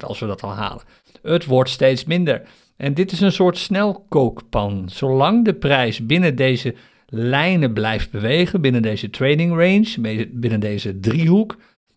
[0.00, 0.82] als we dat al halen.
[1.22, 2.42] Het wordt steeds minder.
[2.76, 4.88] En dit is een soort snelkookpan.
[4.92, 6.74] Zolang de prijs binnen deze
[7.06, 11.56] lijnen blijft bewegen, binnen deze trading range, binnen deze driehoek,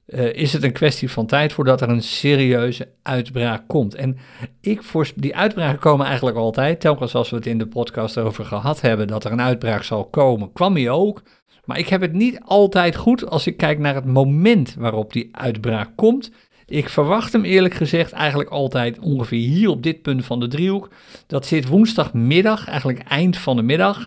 [0.09, 3.95] uh, is het een kwestie van tijd voordat er een serieuze uitbraak komt.
[3.95, 4.17] En
[4.61, 8.45] ik voor, die uitbraken komen eigenlijk altijd, telkens als we het in de podcast over
[8.45, 11.21] gehad hebben, dat er een uitbraak zal komen, kwam hij ook.
[11.65, 15.29] Maar ik heb het niet altijd goed als ik kijk naar het moment waarop die
[15.31, 16.31] uitbraak komt.
[16.65, 20.89] Ik verwacht hem eerlijk gezegd eigenlijk altijd ongeveer hier op dit punt van de driehoek.
[21.27, 23.97] Dat zit woensdagmiddag, eigenlijk eind van de middag.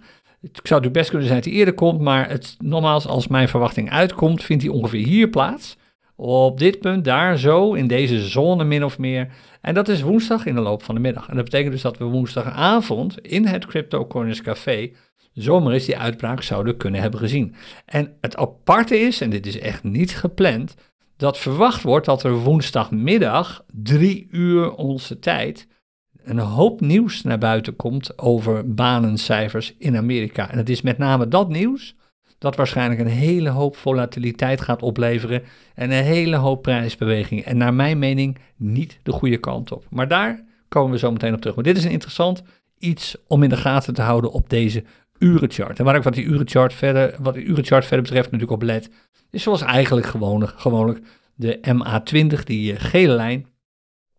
[0.41, 3.49] Het zou natuurlijk best kunnen zijn dat hij eerder komt, maar het, nogmaals, als mijn
[3.49, 5.77] verwachting uitkomt, vindt hij ongeveer hier plaats.
[6.25, 9.29] Op dit punt, daar zo, in deze zone min of meer.
[9.61, 11.29] En dat is woensdag in de loop van de middag.
[11.29, 14.91] En dat betekent dus dat we woensdagavond in het Crypto Corners Café
[15.33, 17.55] zomaar eens die uitbraak zouden kunnen hebben gezien.
[17.85, 20.75] En het aparte is, en dit is echt niet gepland,
[21.17, 25.69] dat verwacht wordt dat er woensdagmiddag, drie uur onze tijd,
[26.25, 30.51] een hoop nieuws naar buiten komt over banencijfers in Amerika.
[30.51, 31.95] En het is met name dat nieuws
[32.43, 35.43] dat waarschijnlijk een hele hoop volatiliteit gaat opleveren
[35.75, 37.45] en een hele hoop prijsbewegingen.
[37.45, 39.85] En naar mijn mening niet de goede kant op.
[39.91, 41.55] Maar daar komen we zo meteen op terug.
[41.55, 42.43] Maar dit is een interessant
[42.79, 44.85] iets om in de gaten te houden op deze
[45.19, 45.79] urenchart.
[45.79, 48.91] En waar ik wat die urenchart verder, wat die urenchart verder betreft natuurlijk op let,
[49.31, 51.01] is zoals eigenlijk gewoonlijk, gewoonlijk
[51.35, 53.47] de MA20, die gele lijn.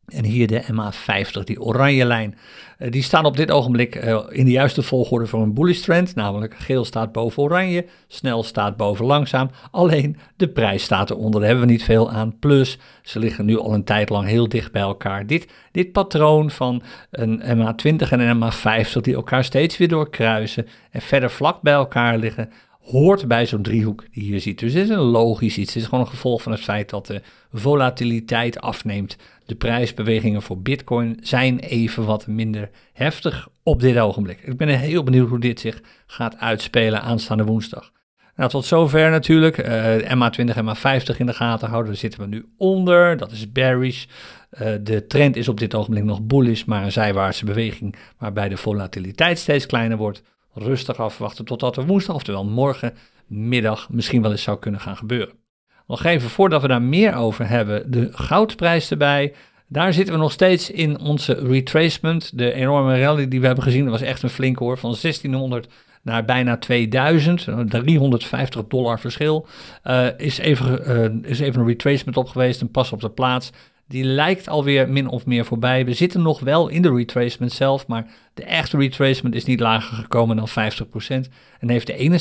[0.08, 2.36] En hier de MA50, die oranje lijn.
[2.80, 6.16] Uh, die staan op dit ogenblik uh, in de juiste volgorde voor een bullish trend.
[6.16, 9.50] Namelijk geel staat boven oranje, snel staat boven langzaam.
[9.72, 12.39] Alleen de prijs staat eronder, daar hebben we niet veel aan.
[12.39, 15.28] Plus, ze liggen nu al een tijd lang heel dicht bij elkaar.
[15.28, 21.02] Dit, dit patroon van een MA20 en een MA50 die elkaar steeds weer doorkruisen en
[21.02, 22.50] verder vlak bij elkaar liggen
[22.84, 24.60] hoort bij zo'n driehoek die je ziet.
[24.60, 25.74] Dus het is een logisch iets.
[25.74, 27.22] Het is gewoon een gevolg van het feit dat de
[27.54, 29.18] volatiliteit afneemt.
[29.45, 34.41] De prijsbewegingen voor Bitcoin zijn even wat minder heftig op dit ogenblik.
[34.41, 37.91] Ik ben heel benieuwd hoe dit zich gaat uitspelen aanstaande woensdag.
[38.36, 39.58] Nou, tot zover natuurlijk.
[39.58, 41.91] Uh, MA20 en MA50 in de gaten houden.
[41.91, 43.17] Daar zitten we nu onder.
[43.17, 44.06] Dat is bearish.
[44.62, 48.58] Uh, de trend is op dit ogenblik nog bullish, maar een zijwaartse beweging waarbij de
[48.58, 54.60] volatiliteit steeds kleiner wordt rustig afwachten totdat er woensdag, oftewel morgenmiddag, misschien wel eens zou
[54.60, 55.42] kunnen gaan gebeuren.
[55.88, 59.34] Nog even voordat we daar meer over hebben, de goudprijs erbij.
[59.67, 62.38] Daar zitten we nog steeds in onze retracement.
[62.38, 65.67] De enorme rally die we hebben gezien, dat was echt een flinke hoor, van 1600
[66.02, 69.48] naar bijna 2000, 350 dollar verschil.
[69.84, 70.82] Uh, is, even,
[71.24, 73.52] uh, is even een retracement op geweest, een pas op de plaats
[73.93, 75.86] die lijkt alweer min of meer voorbij.
[75.86, 79.97] We zitten nog wel in de retracement zelf, maar de echte retracement is niet lager
[79.97, 80.51] gekomen dan 50%
[81.60, 82.19] en heeft de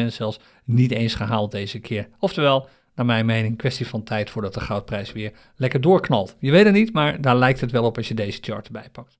[0.00, 2.08] 61,8% zelfs niet eens gehaald deze keer.
[2.18, 6.36] Oftewel, naar mijn mening, kwestie van tijd voordat de goudprijs weer lekker doorknalt.
[6.38, 8.88] Je weet het niet, maar daar lijkt het wel op als je deze chart erbij
[8.92, 9.18] pakt.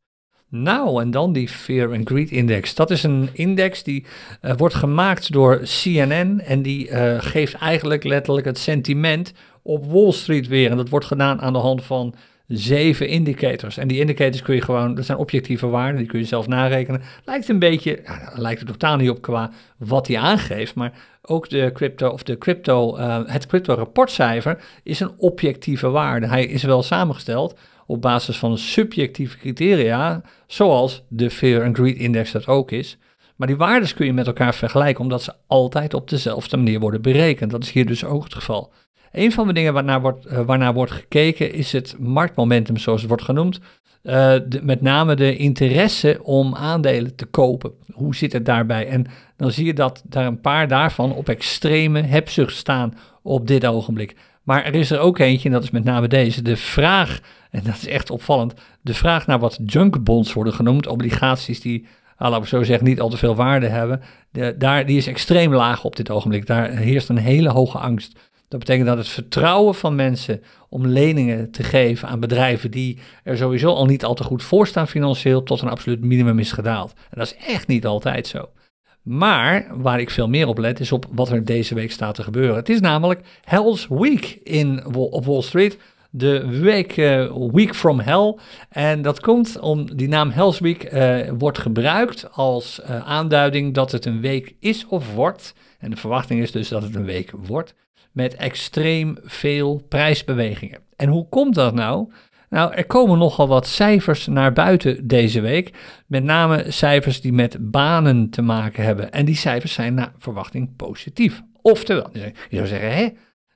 [0.48, 2.74] Nou, en dan die Fear and Greed Index.
[2.74, 4.04] Dat is een index die
[4.42, 10.12] uh, wordt gemaakt door CNN en die uh, geeft eigenlijk letterlijk het sentiment op Wall
[10.12, 10.70] Street weer.
[10.70, 12.14] En dat wordt gedaan aan de hand van
[12.46, 13.76] zeven indicators.
[13.76, 17.02] En die indicators kun je gewoon, dat zijn objectieve waarden, die kun je zelf narekenen.
[17.24, 20.92] Lijkt een beetje, ja, lijkt er totaal niet op qua wat hij aangeeft, maar
[21.22, 26.26] ook de crypto of de crypto, uh, het crypto rapportcijfer is een objectieve waarde.
[26.26, 32.32] Hij is wel samengesteld op basis van subjectieve criteria, zoals de Fear and Greed Index
[32.32, 32.98] dat ook is.
[33.36, 37.02] Maar die waarden kun je met elkaar vergelijken, omdat ze altijd op dezelfde manier worden
[37.02, 37.50] berekend.
[37.50, 38.72] Dat is hier dus ook het geval.
[39.12, 43.24] Een van de dingen waarnaar wordt, waarnaar wordt gekeken is het marktmomentum, zoals het wordt
[43.24, 43.60] genoemd.
[44.02, 47.72] Uh, met name de interesse om aandelen te kopen.
[47.92, 48.88] Hoe zit het daarbij?
[48.88, 53.66] En dan zie je dat daar een paar daarvan op extreme hebzucht staan op dit
[53.66, 54.16] ogenblik.
[54.42, 56.42] Maar er is er ook eentje, en dat is met name deze.
[56.42, 57.20] De vraag,
[57.50, 61.86] en dat is echt opvallend, de vraag naar wat junkbonds worden genoemd, obligaties die
[62.18, 64.02] laten we zo zeggen, niet al te veel waarde hebben,
[64.58, 66.46] daar, die is extreem laag op dit ogenblik.
[66.46, 68.29] Daar heerst een hele hoge angst.
[68.50, 73.36] Dat betekent dat het vertrouwen van mensen om leningen te geven aan bedrijven die er
[73.36, 76.92] sowieso al niet al te goed voor staan financieel, tot een absoluut minimum is gedaald.
[76.92, 78.48] En dat is echt niet altijd zo.
[79.02, 82.22] Maar waar ik veel meer op let, is op wat er deze week staat te
[82.22, 82.56] gebeuren.
[82.56, 85.78] Het is namelijk Hell's Week in, op Wall Street.
[86.10, 88.36] De week uh, Week from Hell.
[88.68, 93.92] En dat komt om die naam Hell's Week uh, wordt gebruikt als uh, aanduiding dat
[93.92, 95.54] het een week is of wordt.
[95.78, 97.74] En de verwachting is dus dat het een week wordt.
[98.12, 100.80] Met extreem veel prijsbewegingen.
[100.96, 102.12] En hoe komt dat nou?
[102.50, 105.72] Nou, er komen nogal wat cijfers naar buiten deze week.
[106.06, 109.12] Met name cijfers die met banen te maken hebben.
[109.12, 111.42] En die cijfers zijn naar verwachting positief.
[111.62, 113.08] Oftewel, je zou zeggen, hè?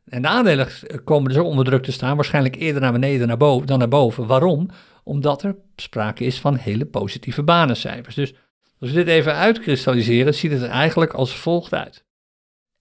[0.09, 0.69] En de aandelen
[1.05, 4.27] komen dus onder druk te staan, waarschijnlijk eerder naar beneden naar boven, dan naar boven.
[4.27, 4.69] Waarom?
[5.05, 8.15] Omdat er sprake is van hele positieve banencijfers.
[8.15, 8.35] Dus
[8.81, 12.04] als we dit even uitkristalliseren, ziet het er eigenlijk als volgt uit.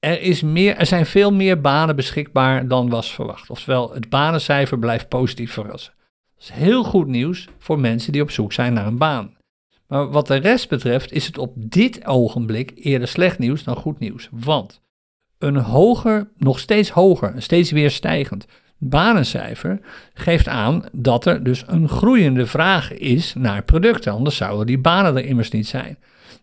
[0.03, 3.49] Er, is meer, er zijn veel meer banen beschikbaar dan was verwacht.
[3.49, 5.93] Oftewel, het banencijfer blijft positief verrassen.
[6.35, 9.37] Dat is heel goed nieuws voor mensen die op zoek zijn naar een baan.
[9.87, 13.99] Maar wat de rest betreft is het op dit ogenblik eerder slecht nieuws dan goed
[13.99, 14.29] nieuws.
[14.31, 14.81] Want
[15.37, 18.45] een hoger, nog steeds hoger, steeds weer stijgend
[18.77, 19.79] banencijfer
[20.13, 24.11] geeft aan dat er dus een groeiende vraag is naar producten.
[24.13, 25.97] Anders zouden die banen er immers niet zijn.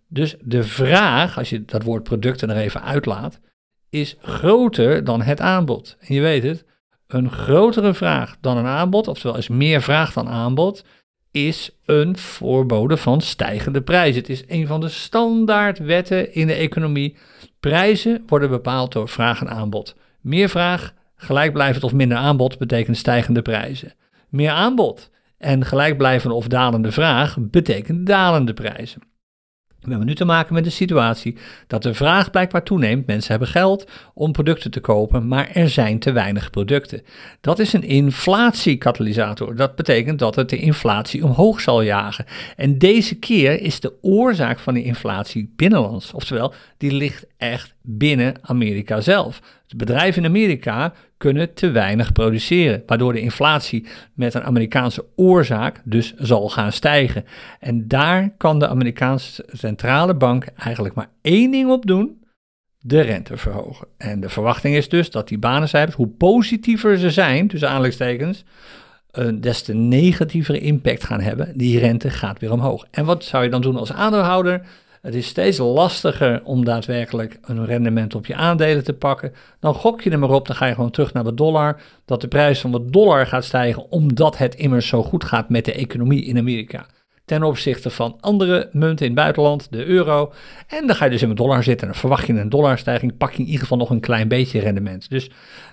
[0.08, 3.40] Dus de vraag, als je dat woord producten er even uitlaat,
[3.90, 5.96] is groter dan het aanbod.
[6.00, 6.64] En je weet het,
[7.06, 10.84] een grotere vraag dan een aanbod, oftewel is meer vraag dan aanbod,
[11.30, 14.20] is een voorbode van stijgende prijzen.
[14.20, 17.16] Het is een van de standaardwetten in de economie.
[17.60, 19.96] Prijzen worden bepaald door vraag en aanbod.
[20.20, 23.92] Meer vraag, gelijkblijvend of minder aanbod betekent stijgende prijzen.
[24.28, 29.02] Meer aanbod en gelijkblijvende of dalende vraag betekent dalende prijzen.
[29.80, 33.06] We hebben nu te maken met de situatie dat de vraag blijkbaar toeneemt.
[33.06, 37.02] Mensen hebben geld om producten te kopen, maar er zijn te weinig producten.
[37.40, 39.56] Dat is een inflatiekatalysator.
[39.56, 42.24] Dat betekent dat het de inflatie omhoog zal jagen.
[42.56, 46.12] En deze keer is de oorzaak van die inflatie binnenlands.
[46.12, 49.40] Oftewel, die ligt echt binnen Amerika zelf.
[49.76, 56.14] Bedrijven in Amerika kunnen te weinig produceren, waardoor de inflatie met een Amerikaanse oorzaak dus
[56.14, 57.24] zal gaan stijgen.
[57.60, 62.24] En daar kan de Amerikaanse centrale bank eigenlijk maar één ding op doen:
[62.78, 63.86] de rente verhogen.
[63.96, 68.44] En de verwachting is dus dat die banencijfers, hoe positiever ze zijn, tussen aanleidingstekens,
[69.10, 71.58] een des te negatievere impact gaan hebben.
[71.58, 72.86] Die rente gaat weer omhoog.
[72.90, 74.62] En wat zou je dan doen als aandeelhouder?
[75.00, 79.32] Het is steeds lastiger om daadwerkelijk een rendement op je aandelen te pakken.
[79.60, 81.80] Dan gok je er maar op, dan ga je gewoon terug naar de dollar.
[82.04, 85.64] Dat de prijs van de dollar gaat stijgen omdat het immers zo goed gaat met
[85.64, 86.86] de economie in Amerika.
[87.24, 90.32] Ten opzichte van andere munten in het buitenland, de euro.
[90.66, 93.16] En dan ga je dus in de dollar zitten en dan verwacht je een dollarstijging,
[93.16, 95.10] pak je in ieder geval nog een klein beetje rendement.
[95.10, 95.30] Dus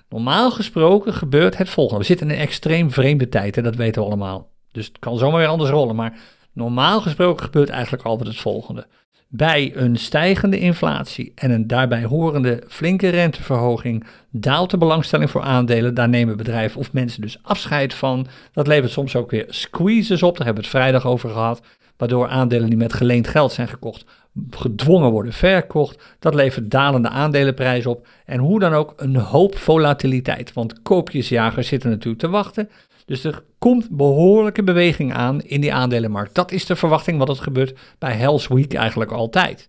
[0.08, 2.00] normaal gesproken gebeurt het volgende.
[2.00, 4.50] We zitten in een extreem vreemde tijd, en dat weten we allemaal.
[4.72, 6.18] Dus het kan zomaar weer anders rollen, maar
[6.52, 8.86] normaal gesproken gebeurt eigenlijk altijd het volgende.
[9.30, 15.94] Bij een stijgende inflatie en een daarbij horende flinke renteverhoging daalt de belangstelling voor aandelen.
[15.94, 18.26] Daar nemen bedrijven of mensen dus afscheid van.
[18.52, 21.62] Dat levert soms ook weer squeezes op, daar hebben we het vrijdag over gehad.
[21.96, 24.04] Waardoor aandelen die met geleend geld zijn gekocht,
[24.50, 26.16] gedwongen worden verkocht.
[26.18, 28.06] Dat levert dalende aandelenprijzen op.
[28.24, 30.52] En hoe dan ook een hoop volatiliteit.
[30.52, 32.68] Want koopjesjagers zitten natuurlijk te wachten.
[33.08, 36.34] Dus er komt behoorlijke beweging aan in die aandelenmarkt.
[36.34, 39.68] Dat is de verwachting wat het gebeurt bij Hell's Week eigenlijk altijd.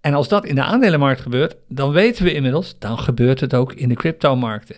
[0.00, 3.72] En als dat in de aandelenmarkt gebeurt, dan weten we inmiddels, dan gebeurt het ook
[3.72, 4.76] in de cryptomarkten.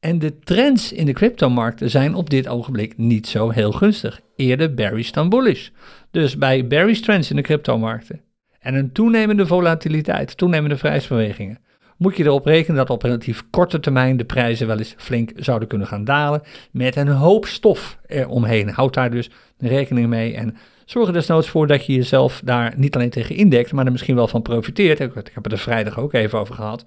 [0.00, 4.20] En de trends in de cryptomarkten zijn op dit ogenblik niet zo heel gunstig.
[4.36, 5.68] Eerder bearish dan bullish.
[6.10, 8.20] Dus bij bearish trends in de cryptomarkten
[8.60, 11.58] en een toenemende volatiliteit, toenemende prijsbewegingen,
[12.02, 15.68] moet je erop rekenen dat op relatief korte termijn de prijzen wel eens flink zouden
[15.68, 16.42] kunnen gaan dalen.
[16.70, 18.68] Met een hoop stof eromheen.
[18.68, 22.94] Houd daar dus rekening mee en zorg er desnoods voor dat je jezelf daar niet
[22.94, 25.00] alleen tegen indekt, maar er misschien wel van profiteert.
[25.00, 26.84] Ik heb het er vrijdag ook even over gehad.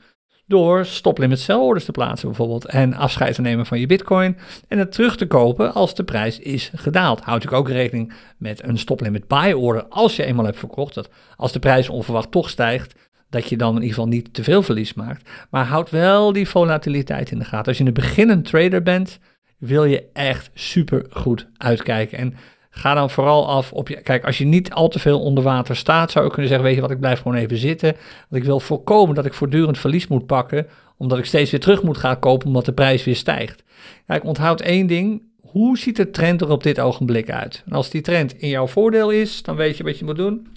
[0.47, 2.65] Door stoplimit sell orders te plaatsen bijvoorbeeld.
[2.65, 4.38] En afscheid te nemen van je bitcoin.
[4.67, 7.21] En het terug te kopen als de prijs is gedaald.
[7.21, 10.93] Houd natuurlijk ook rekening met een stoplimit buy order als je eenmaal hebt verkocht.
[10.93, 12.95] Dat als de prijs onverwacht toch stijgt,
[13.36, 15.30] dat je dan in ieder geval niet te veel verlies maakt.
[15.50, 17.67] Maar houd wel die volatiliteit in de gaten.
[17.67, 19.19] Als je een beginnend trader bent,
[19.58, 22.17] wil je echt super goed uitkijken.
[22.17, 22.34] En
[22.69, 24.02] ga dan vooral af op je.
[24.02, 26.76] Kijk, als je niet al te veel onder water staat, zou je kunnen zeggen: Weet
[26.76, 27.95] je wat, ik blijf gewoon even zitten.
[28.30, 30.67] Want ik wil voorkomen dat ik voortdurend verlies moet pakken,
[30.98, 33.63] omdat ik steeds weer terug moet gaan kopen, omdat de prijs weer stijgt.
[34.06, 35.24] Kijk, onthoud één ding.
[35.41, 37.63] Hoe ziet de trend er op dit ogenblik uit?
[37.65, 40.48] En als die trend in jouw voordeel is, dan weet je wat je moet doen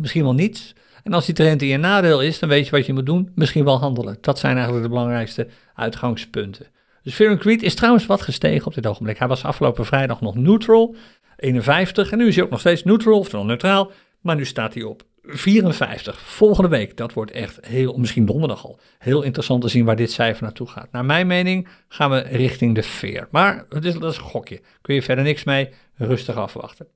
[0.00, 0.74] misschien wel niets.
[1.02, 3.30] En als die trend in je nadeel is, dan weet je wat je moet doen,
[3.34, 4.18] misschien wel handelen.
[4.20, 6.66] Dat zijn eigenlijk de belangrijkste uitgangspunten.
[7.02, 9.18] Dus Fear Creed is trouwens wat gestegen op dit ogenblik.
[9.18, 10.94] Hij was afgelopen vrijdag nog neutral,
[11.36, 12.10] 51.
[12.10, 13.90] En nu is hij ook nog steeds neutral, oftewel neutraal.
[14.20, 16.20] Maar nu staat hij op 54.
[16.20, 20.12] Volgende week, dat wordt echt heel, misschien donderdag al, heel interessant te zien waar dit
[20.12, 20.92] cijfer naartoe gaat.
[20.92, 23.28] Naar mijn mening gaan we richting de veer.
[23.30, 24.60] Maar het is, dat is een gokje.
[24.82, 26.86] Kun je verder niks mee, rustig afwachten.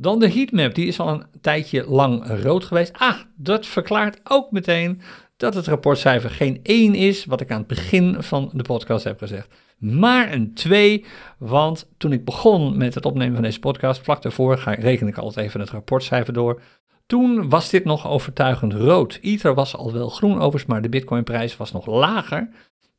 [0.00, 2.92] Dan de heatmap, die is al een tijdje lang rood geweest.
[2.98, 5.00] Ah, dat verklaart ook meteen
[5.36, 9.18] dat het rapportcijfer geen 1 is, wat ik aan het begin van de podcast heb
[9.18, 11.04] gezegd, maar een 2.
[11.38, 15.18] Want toen ik begon met het opnemen van deze podcast, vlak daarvoor ga, reken ik
[15.18, 16.60] altijd even het rapportcijfer door.
[17.06, 19.18] Toen was dit nog overtuigend rood.
[19.22, 22.50] Ether was al wel groen overigens, maar de Bitcoinprijs was nog lager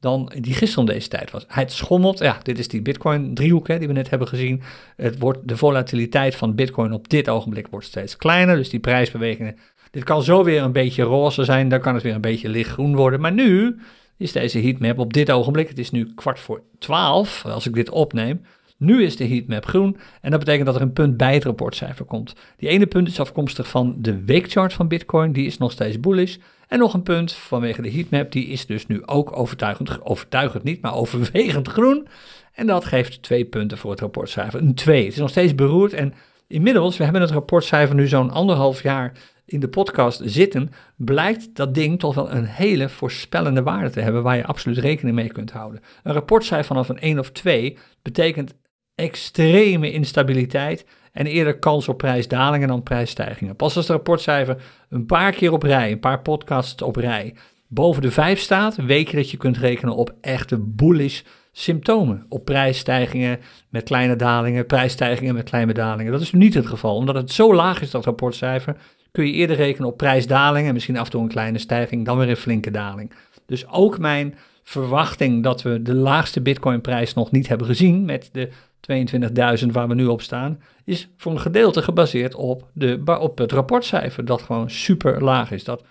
[0.02, 1.46] dan die gisteren deze tijd was.
[1.48, 4.62] Het schommelt, ja, dit is die Bitcoin-driehoek die we net hebben gezien.
[4.96, 9.58] Het wordt, de volatiliteit van Bitcoin op dit ogenblik wordt steeds kleiner, dus die prijsbewegingen.
[9.92, 12.96] Dit kan zo weer een beetje roze zijn, dan kan het weer een beetje lichtgroen
[12.96, 13.22] worden.
[13.22, 13.80] Maar nu
[14.18, 17.90] is deze heatmap op dit ogenblik, het is nu kwart voor twaalf als ik dit
[17.90, 18.42] opneem.
[18.82, 22.06] Nu is de heatmap groen en dat betekent dat er een punt bij het rapportcijfer
[22.06, 22.34] komt.
[22.58, 26.38] Die ene punt is afkomstig van de weekchart van Bitcoin, die is nog steeds bullish.
[26.68, 30.82] En nog een punt vanwege de heatmap, die is dus nu ook overtuigend, overtuigend niet,
[30.82, 32.08] maar overwegend groen.
[32.54, 34.62] En dat geeft twee punten voor het rapportcijfer.
[34.62, 35.04] Een 2.
[35.04, 36.14] Het is nog steeds beroerd en
[36.48, 39.12] inmiddels, we hebben het rapportcijfer nu zo'n anderhalf jaar
[39.46, 44.24] in de podcast zitten, blijkt dat ding toch wel een hele voorspellende waarde te hebben
[44.24, 45.82] waar je absoluut rekening mee kunt houden.
[46.04, 48.54] Een rapportcijfer vanaf een 1 of 2 betekent
[49.02, 53.56] extreme instabiliteit en eerder kans op prijsdalingen dan prijsstijgingen.
[53.56, 57.34] Pas als het rapportcijfer een paar keer op rij, een paar podcasts op rij,
[57.68, 62.26] boven de 5 staat, weet je dat je kunt rekenen op echte bullish symptomen.
[62.30, 66.12] Op prijsstijgingen met kleine dalingen, prijsstijgingen met kleine dalingen.
[66.12, 66.96] Dat is nu niet het geval.
[66.96, 68.76] Omdat het zo laag is, dat rapportcijfer,
[69.12, 72.18] kun je eerder rekenen op prijsdalingen en misschien af en toe een kleine stijging, dan
[72.18, 73.12] weer een flinke daling.
[73.46, 78.50] Dus ook mijn verwachting dat we de laagste Bitcoin-prijs nog niet hebben gezien met de
[78.92, 83.52] 22.000 waar we nu op staan, is voor een gedeelte gebaseerd op, de, op het
[83.52, 85.64] rapportcijfer, dat gewoon super laag is.
[85.64, 85.84] Dat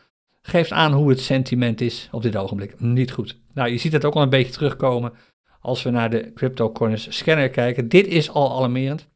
[0.42, 2.80] geeft aan hoe het sentiment is op dit ogenblik.
[2.80, 3.40] Niet goed.
[3.54, 5.12] Nou, je ziet het ook al een beetje terugkomen
[5.60, 7.88] als we naar de CryptoCorners scanner kijken.
[7.88, 9.08] Dit is al alarmerend.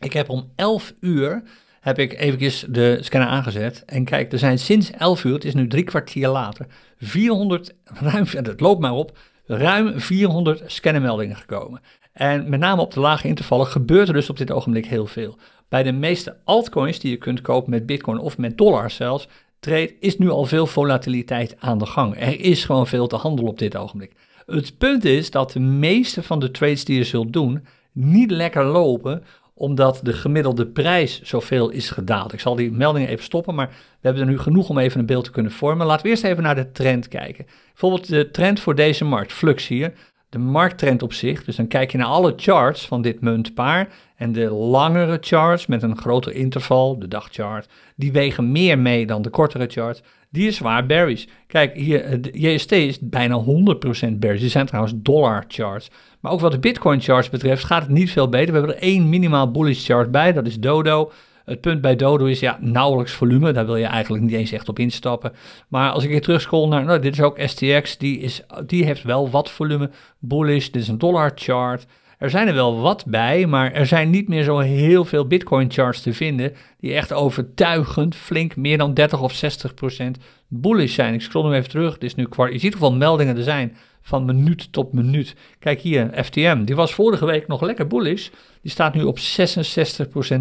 [0.00, 1.42] Ik heb om 11 uur
[1.80, 3.84] heb ik eventjes de scanner aangezet.
[3.84, 6.66] En kijk, er zijn sinds 11 uur, het is nu drie kwartier later,
[6.98, 11.80] 400, ruim, het loopt maar op, ruim 400 scannermeldingen gekomen.
[12.16, 15.36] En met name op de lage intervallen gebeurt er dus op dit ogenblik heel veel.
[15.68, 19.28] Bij de meeste altcoins die je kunt kopen met bitcoin of met dollar zelfs,
[19.60, 22.20] trade, is nu al veel volatiliteit aan de gang.
[22.20, 24.12] Er is gewoon veel te handelen op dit ogenblik.
[24.46, 28.64] Het punt is dat de meeste van de trades die je zult doen niet lekker
[28.64, 29.24] lopen,
[29.54, 32.32] omdat de gemiddelde prijs zoveel is gedaald.
[32.32, 35.06] Ik zal die meldingen even stoppen, maar we hebben er nu genoeg om even een
[35.06, 35.86] beeld te kunnen vormen.
[35.86, 37.46] Laten we eerst even naar de trend kijken.
[37.66, 39.92] Bijvoorbeeld de trend voor deze markt, Flux hier,
[40.28, 41.44] de markttrend op zich.
[41.44, 43.88] Dus dan kijk je naar alle charts van dit muntpaar.
[44.16, 49.22] En de langere charts met een groter interval, de dagchart, die wegen meer mee dan
[49.22, 50.02] de kortere charts.
[50.30, 51.24] Die is zwaar bearish.
[51.46, 54.40] Kijk, hier, de JST is bijna 100% bearish.
[54.40, 55.90] Die zijn trouwens dollar charts.
[56.20, 58.52] Maar ook wat de Bitcoin charts betreft gaat het niet veel beter.
[58.52, 61.12] We hebben er één minimaal bullish chart bij, dat is Dodo.
[61.46, 63.52] Het punt bij Dodo is ja, nauwelijks volume.
[63.52, 65.32] Daar wil je eigenlijk niet eens echt op instappen.
[65.68, 67.98] Maar als ik hier terugscroll naar, nou, dit is ook STX.
[67.98, 69.90] Die, is, die heeft wel wat volume.
[70.18, 71.86] Bullish, dit is een dollar chart.
[72.18, 75.70] Er zijn er wel wat bij, maar er zijn niet meer zo heel veel Bitcoin
[75.70, 81.14] charts te vinden die echt overtuigend flink meer dan 30 of 60 procent bullish zijn.
[81.14, 81.92] Ik scroll nu even terug.
[81.92, 82.52] Het is nu kwart.
[82.52, 85.34] Je ziet hoeveel meldingen er zijn van minuut tot minuut.
[85.58, 88.28] Kijk hier, FTM, die was vorige week nog lekker bullish.
[88.62, 89.22] Die staat nu op 66%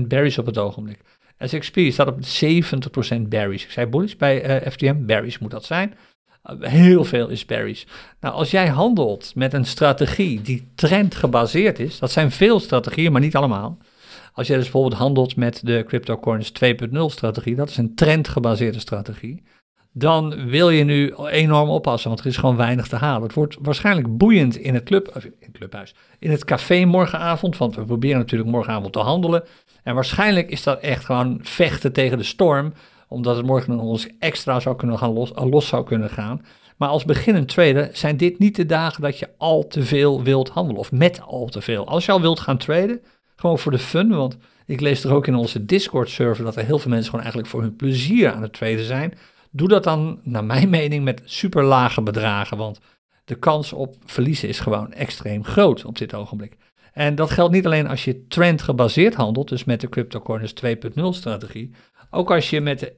[0.08, 1.00] bearish op het ogenblik.
[1.40, 2.20] SXP staat op
[3.18, 3.64] 70% bearish.
[3.64, 5.94] Ik zei bullish bij uh, FTM, bearish moet dat zijn.
[6.60, 7.84] Heel veel is bearish.
[8.20, 13.22] Nou, als jij handelt met een strategie die trendgebaseerd is, dat zijn veel strategieën, maar
[13.22, 13.78] niet allemaal.
[14.34, 19.44] Als jij dus bijvoorbeeld handelt met de CryptoCoins 2.0 strategie, dat is een trendgebaseerde strategie
[19.98, 23.24] dan wil je nu enorm oppassen, want er is gewoon weinig te halen.
[23.24, 27.76] Het wordt waarschijnlijk boeiend in het, club, in het clubhuis, in het café morgenavond, want
[27.76, 29.44] we proberen natuurlijk morgenavond te handelen.
[29.84, 32.74] En waarschijnlijk is dat echt gewoon vechten tegen de storm,
[33.08, 36.46] omdat het morgen nog eens extra zou kunnen gaan los, los zou kunnen gaan.
[36.78, 40.50] Maar als beginnend trader zijn dit niet de dagen dat je al te veel wilt
[40.50, 41.88] handelen, of met al te veel.
[41.88, 43.02] Als je al wilt gaan traden,
[43.36, 46.80] gewoon voor de fun, want ik lees er ook in onze Discord-server dat er heel
[46.80, 49.14] veel mensen gewoon eigenlijk voor hun plezier aan het traden zijn.
[49.52, 52.80] Doe dat dan, naar mijn mening, met super lage bedragen, want
[53.26, 56.58] de kans op verliezen is gewoon extreem groot op dit ogenblik.
[56.94, 61.04] En dat geldt niet alleen als je trend gebaseerd handelt, dus met de CryptoCorners 2.0
[61.10, 61.72] strategie.
[62.16, 62.94] Ook als je met de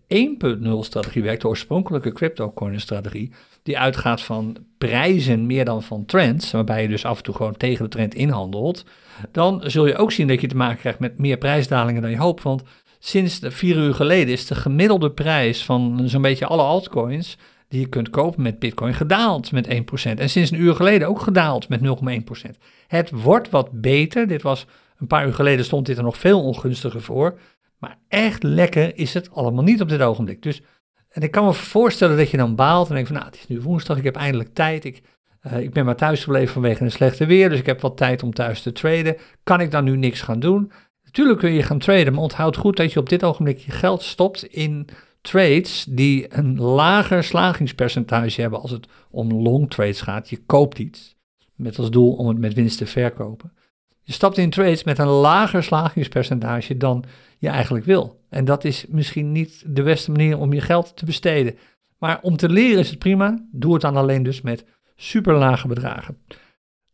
[0.64, 3.32] 1.0 strategie werkt, de oorspronkelijke cryptocurrency strategie,
[3.64, 7.58] die uitgaat van prijzen meer dan van trends, waarbij je dus af en toe gewoon
[7.58, 8.86] tegen de trend inhandelt,
[9.32, 12.18] dan zul je ook zien dat je te maken krijgt met meer prijsdalingen dan je
[12.18, 12.44] hoopt.
[12.44, 12.64] Want
[13.00, 17.38] sinds vier uur geleden is de gemiddelde prijs van zo'n beetje alle altcoins
[17.68, 19.72] die je kunt kopen met Bitcoin gedaald met 1%.
[20.16, 22.58] En sinds een uur geleden ook gedaald met 0,1%.
[22.88, 24.28] Het wordt wat beter.
[24.28, 24.66] Dit was
[25.00, 27.40] een paar uur geleden stond dit er nog veel ongunstiger voor.
[27.78, 30.42] Maar echt lekker is het allemaal niet op dit ogenblik.
[30.42, 30.62] Dus,
[31.10, 33.48] en ik kan me voorstellen dat je dan baalt en denkt van nou, het is
[33.48, 34.86] nu woensdag, ik heb eindelijk tijd.
[34.86, 35.02] Ik,
[35.48, 38.24] uh, ik ben maar thuis gebleven vanwege een slechte weer, dus ik heb wat tijd
[38.24, 39.18] om thuis te traden.
[39.44, 40.72] Kan ik dan nu niks gaan doen?
[41.04, 44.02] Natuurlijk kun je gaan traden, maar onthoud goed dat je op dit ogenblik je geld
[44.02, 44.88] stopt in
[45.22, 50.30] trades die een lager slagingspercentage hebben als het om long trades gaat.
[50.30, 51.16] Je koopt iets
[51.56, 53.54] met als doel om het met winst te verkopen.
[54.02, 57.04] Je stapt in trades met een lager slagingspercentage dan
[57.38, 58.20] je eigenlijk wil.
[58.30, 61.56] En dat is misschien niet de beste manier om je geld te besteden.
[62.00, 63.46] Maar om te leren is het prima.
[63.52, 64.66] Doe het dan alleen dus met
[64.96, 66.18] super lage bedragen.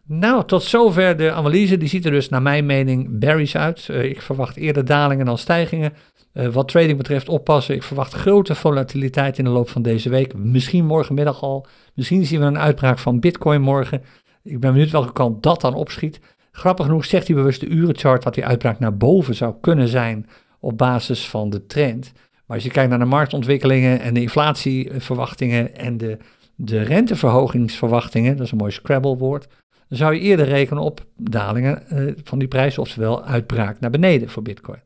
[0.06, 1.78] Nou, tot zover de analyse.
[1.78, 3.88] Die ziet er dus naar mijn mening berries uit.
[3.92, 5.94] Uh, ik verwacht eerder dalingen dan stijgingen.
[6.34, 7.76] Uh, wat trading betreft oppassen.
[7.76, 10.34] Ik verwacht grote volatiliteit in de loop van deze week.
[10.34, 11.68] Misschien morgenmiddag al.
[11.94, 14.02] Misschien zien we een uitbraak van Bitcoin morgen.
[14.44, 16.20] Ik ben benieuwd welke kant dat dan opschiet.
[16.56, 20.28] Grappig genoeg zegt hij bewust de urenchart dat die uitbraak naar boven zou kunnen zijn
[20.60, 22.12] op basis van de trend.
[22.46, 26.18] Maar als je kijkt naar de marktontwikkelingen en de inflatieverwachtingen en de,
[26.56, 29.48] de renteverhogingsverwachtingen, dat is een mooi Scrabble-woord,
[29.88, 34.30] dan zou je eerder rekenen op dalingen uh, van die prijs, oftewel uitbraak naar beneden
[34.30, 34.82] voor Bitcoin.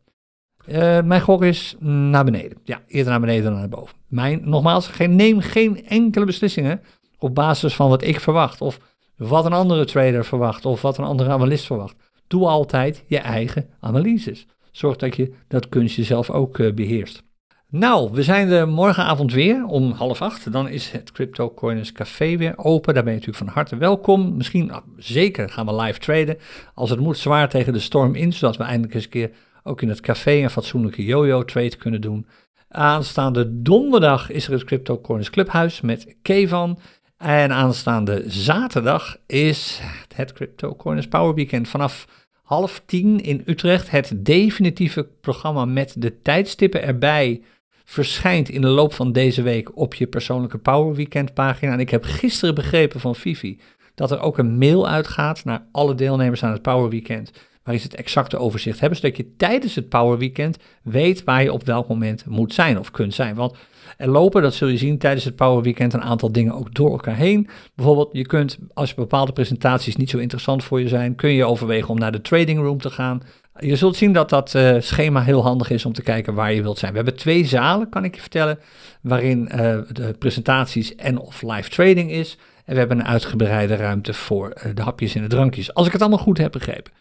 [0.68, 2.58] Uh, mijn gok is naar beneden.
[2.64, 3.96] Ja, eerder naar beneden dan naar boven.
[4.08, 6.82] Mijn, nogmaals, geen, neem geen enkele beslissingen
[7.18, 8.62] op basis van wat ik verwacht.
[8.62, 8.80] Of
[9.18, 11.96] wat een andere trader verwacht of wat een andere analist verwacht.
[12.28, 14.46] Doe altijd je eigen analyses.
[14.72, 17.24] Zorg dat je dat kunstje zelf ook uh, beheerst.
[17.70, 20.52] Nou, we zijn er morgenavond weer om half acht.
[20.52, 22.94] Dan is het Crypto Coiners Café weer open.
[22.94, 24.38] Daar ben je natuurlijk van harte welkom.
[24.38, 26.38] Misschien, nou, zeker, gaan we live traden.
[26.74, 28.34] Als het moet, zwaar tegen de storm in.
[28.34, 29.32] Zodat we eindelijk eens een keer
[29.64, 32.28] ook in het café een fatsoenlijke yo-yo trade kunnen doen.
[32.70, 36.80] Aanstaande donderdag is er het Crypto Coiners Clubhuis met Kevan.
[37.18, 39.82] En aanstaande zaterdag is
[40.16, 42.08] het CryptoCoiners Power Weekend vanaf
[42.44, 43.90] half tien in Utrecht.
[43.90, 47.42] Het definitieve programma met de tijdstippen erbij
[47.86, 51.72] verschijnt in de loop van deze week op je persoonlijke Power Weekend pagina.
[51.72, 53.60] En ik heb gisteren begrepen van Fifi
[53.96, 57.32] dat er ook een mail uitgaat naar alle deelnemers aan het Power Weekend.
[57.68, 61.54] Waarin ze het exacte overzicht hebben, zodat je tijdens het Power Weekend weet waar je
[61.54, 63.36] op welk moment moet zijn of kunt zijn.
[63.36, 63.56] Want
[63.98, 66.92] er lopen, dat zul je zien tijdens het Power Weekend, een aantal dingen ook door
[66.92, 67.50] elkaar heen.
[67.76, 71.90] Bijvoorbeeld, je kunt, als bepaalde presentaties niet zo interessant voor je zijn, kun je overwegen
[71.90, 73.22] om naar de trading room te gaan.
[73.60, 76.62] Je zult zien dat dat uh, schema heel handig is om te kijken waar je
[76.62, 76.92] wilt zijn.
[76.92, 78.60] We hebben twee zalen, kan ik je vertellen,
[79.02, 82.38] waarin uh, de presentaties en of live trading is.
[82.66, 85.92] En we hebben een uitgebreide ruimte voor uh, de hapjes en de drankjes, als ik
[85.92, 86.92] het allemaal goed heb begrepen.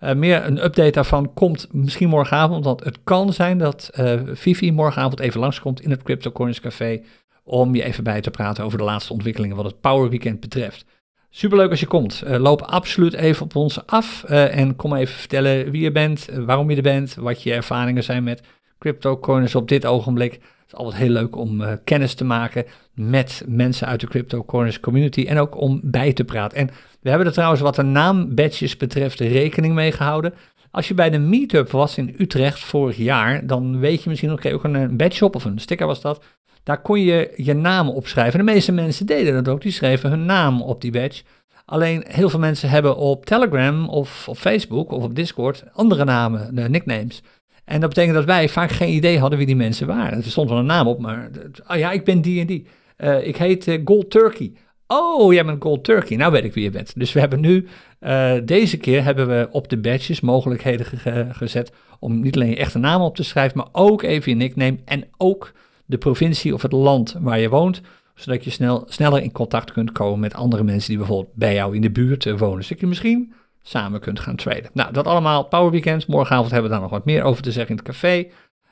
[0.00, 4.72] Uh, meer een update daarvan komt misschien morgenavond, want het kan zijn dat uh, Vivi
[4.72, 7.02] morgenavond even langskomt in het Crypto Corners Café
[7.44, 10.84] om je even bij te praten over de laatste ontwikkelingen wat het Power Weekend betreft.
[11.30, 12.22] Superleuk als je komt.
[12.26, 16.70] Uh, loop absoluut even op ons af en kom even vertellen wie je bent, waarom
[16.70, 18.42] je er bent, wat je ervaringen zijn met
[18.78, 20.40] Crypto Corners op dit ogenblik.
[20.74, 22.64] Altijd heel leuk om kennis te maken
[22.94, 26.58] met mensen uit de Crypto Corners community en ook om bij te praten.
[26.58, 26.70] En
[27.00, 30.34] we hebben er trouwens wat de naambadges betreft rekening mee gehouden.
[30.70, 34.46] Als je bij de meetup was in Utrecht vorig jaar, dan weet je misschien nog
[34.46, 36.24] ook een badge op of een sticker was dat.
[36.62, 38.38] Daar kon je je naam opschrijven.
[38.38, 41.22] De meeste mensen deden dat ook, die schreven hun naam op die badge.
[41.64, 46.54] Alleen heel veel mensen hebben op Telegram of op Facebook of op Discord andere namen,
[46.54, 47.22] de nicknames.
[47.64, 50.18] En dat betekent dat wij vaak geen idee hadden wie die mensen waren.
[50.18, 51.30] Er stond wel een naam op, maar
[51.68, 52.66] oh ja, ik ben die en die.
[52.98, 54.52] Uh, ik heet uh, Gold Turkey.
[54.86, 56.16] Oh, jij bent Gold Turkey.
[56.16, 56.92] Nou weet ik wie je bent.
[56.96, 57.66] Dus we hebben nu,
[58.00, 62.56] uh, deze keer hebben we op de badges mogelijkheden ge gezet om niet alleen je
[62.56, 65.52] echte naam op te schrijven, maar ook even je nickname en ook
[65.86, 67.80] de provincie of het land waar je woont,
[68.14, 71.74] zodat je snel, sneller in contact kunt komen met andere mensen die bijvoorbeeld bij jou
[71.74, 72.64] in de buurt wonen.
[72.64, 73.32] Zodat je misschien
[73.66, 74.70] samen kunt gaan traden.
[74.72, 76.06] Nou, dat allemaal Power Weekend.
[76.06, 78.26] Morgenavond hebben we daar nog wat meer over te zeggen in het café.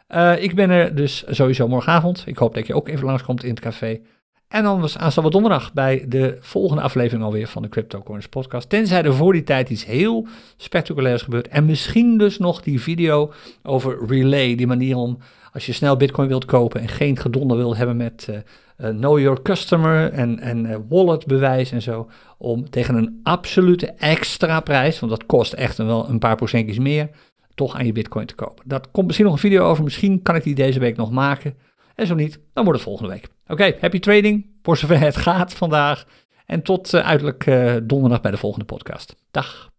[0.09, 2.23] Uh, ik ben er dus sowieso morgenavond.
[2.27, 4.01] Ik hoop dat je ook even langskomt in het café.
[4.49, 8.69] En dan was aanstaande donderdag bij de volgende aflevering alweer van de Crypto Corners podcast.
[8.69, 10.27] Tenzij er voor die tijd iets heel
[10.57, 11.49] spectaculairs gebeurt.
[11.49, 13.33] En misschien dus nog die video
[13.63, 14.55] over Relay.
[14.55, 15.19] Die manier om,
[15.53, 18.37] als je snel bitcoin wilt kopen en geen gedonder wil hebben met uh,
[18.79, 22.11] uh, know your customer en, en uh, wallet bewijs en zo.
[22.39, 27.11] Om tegen een absolute extra prijs, want dat kost echt wel een paar procentjes meer
[27.55, 28.65] toch aan je bitcoin te kopen.
[28.69, 31.55] Dat komt misschien nog een video over, misschien kan ik die deze week nog maken.
[31.95, 33.29] En zo niet, dan wordt het volgende week.
[33.47, 36.05] Oké, happy trading, voor zover het gaat vandaag.
[36.47, 37.45] En tot uh, uiterlijk
[37.89, 39.15] donderdag bij de volgende podcast.
[39.31, 39.72] Dag.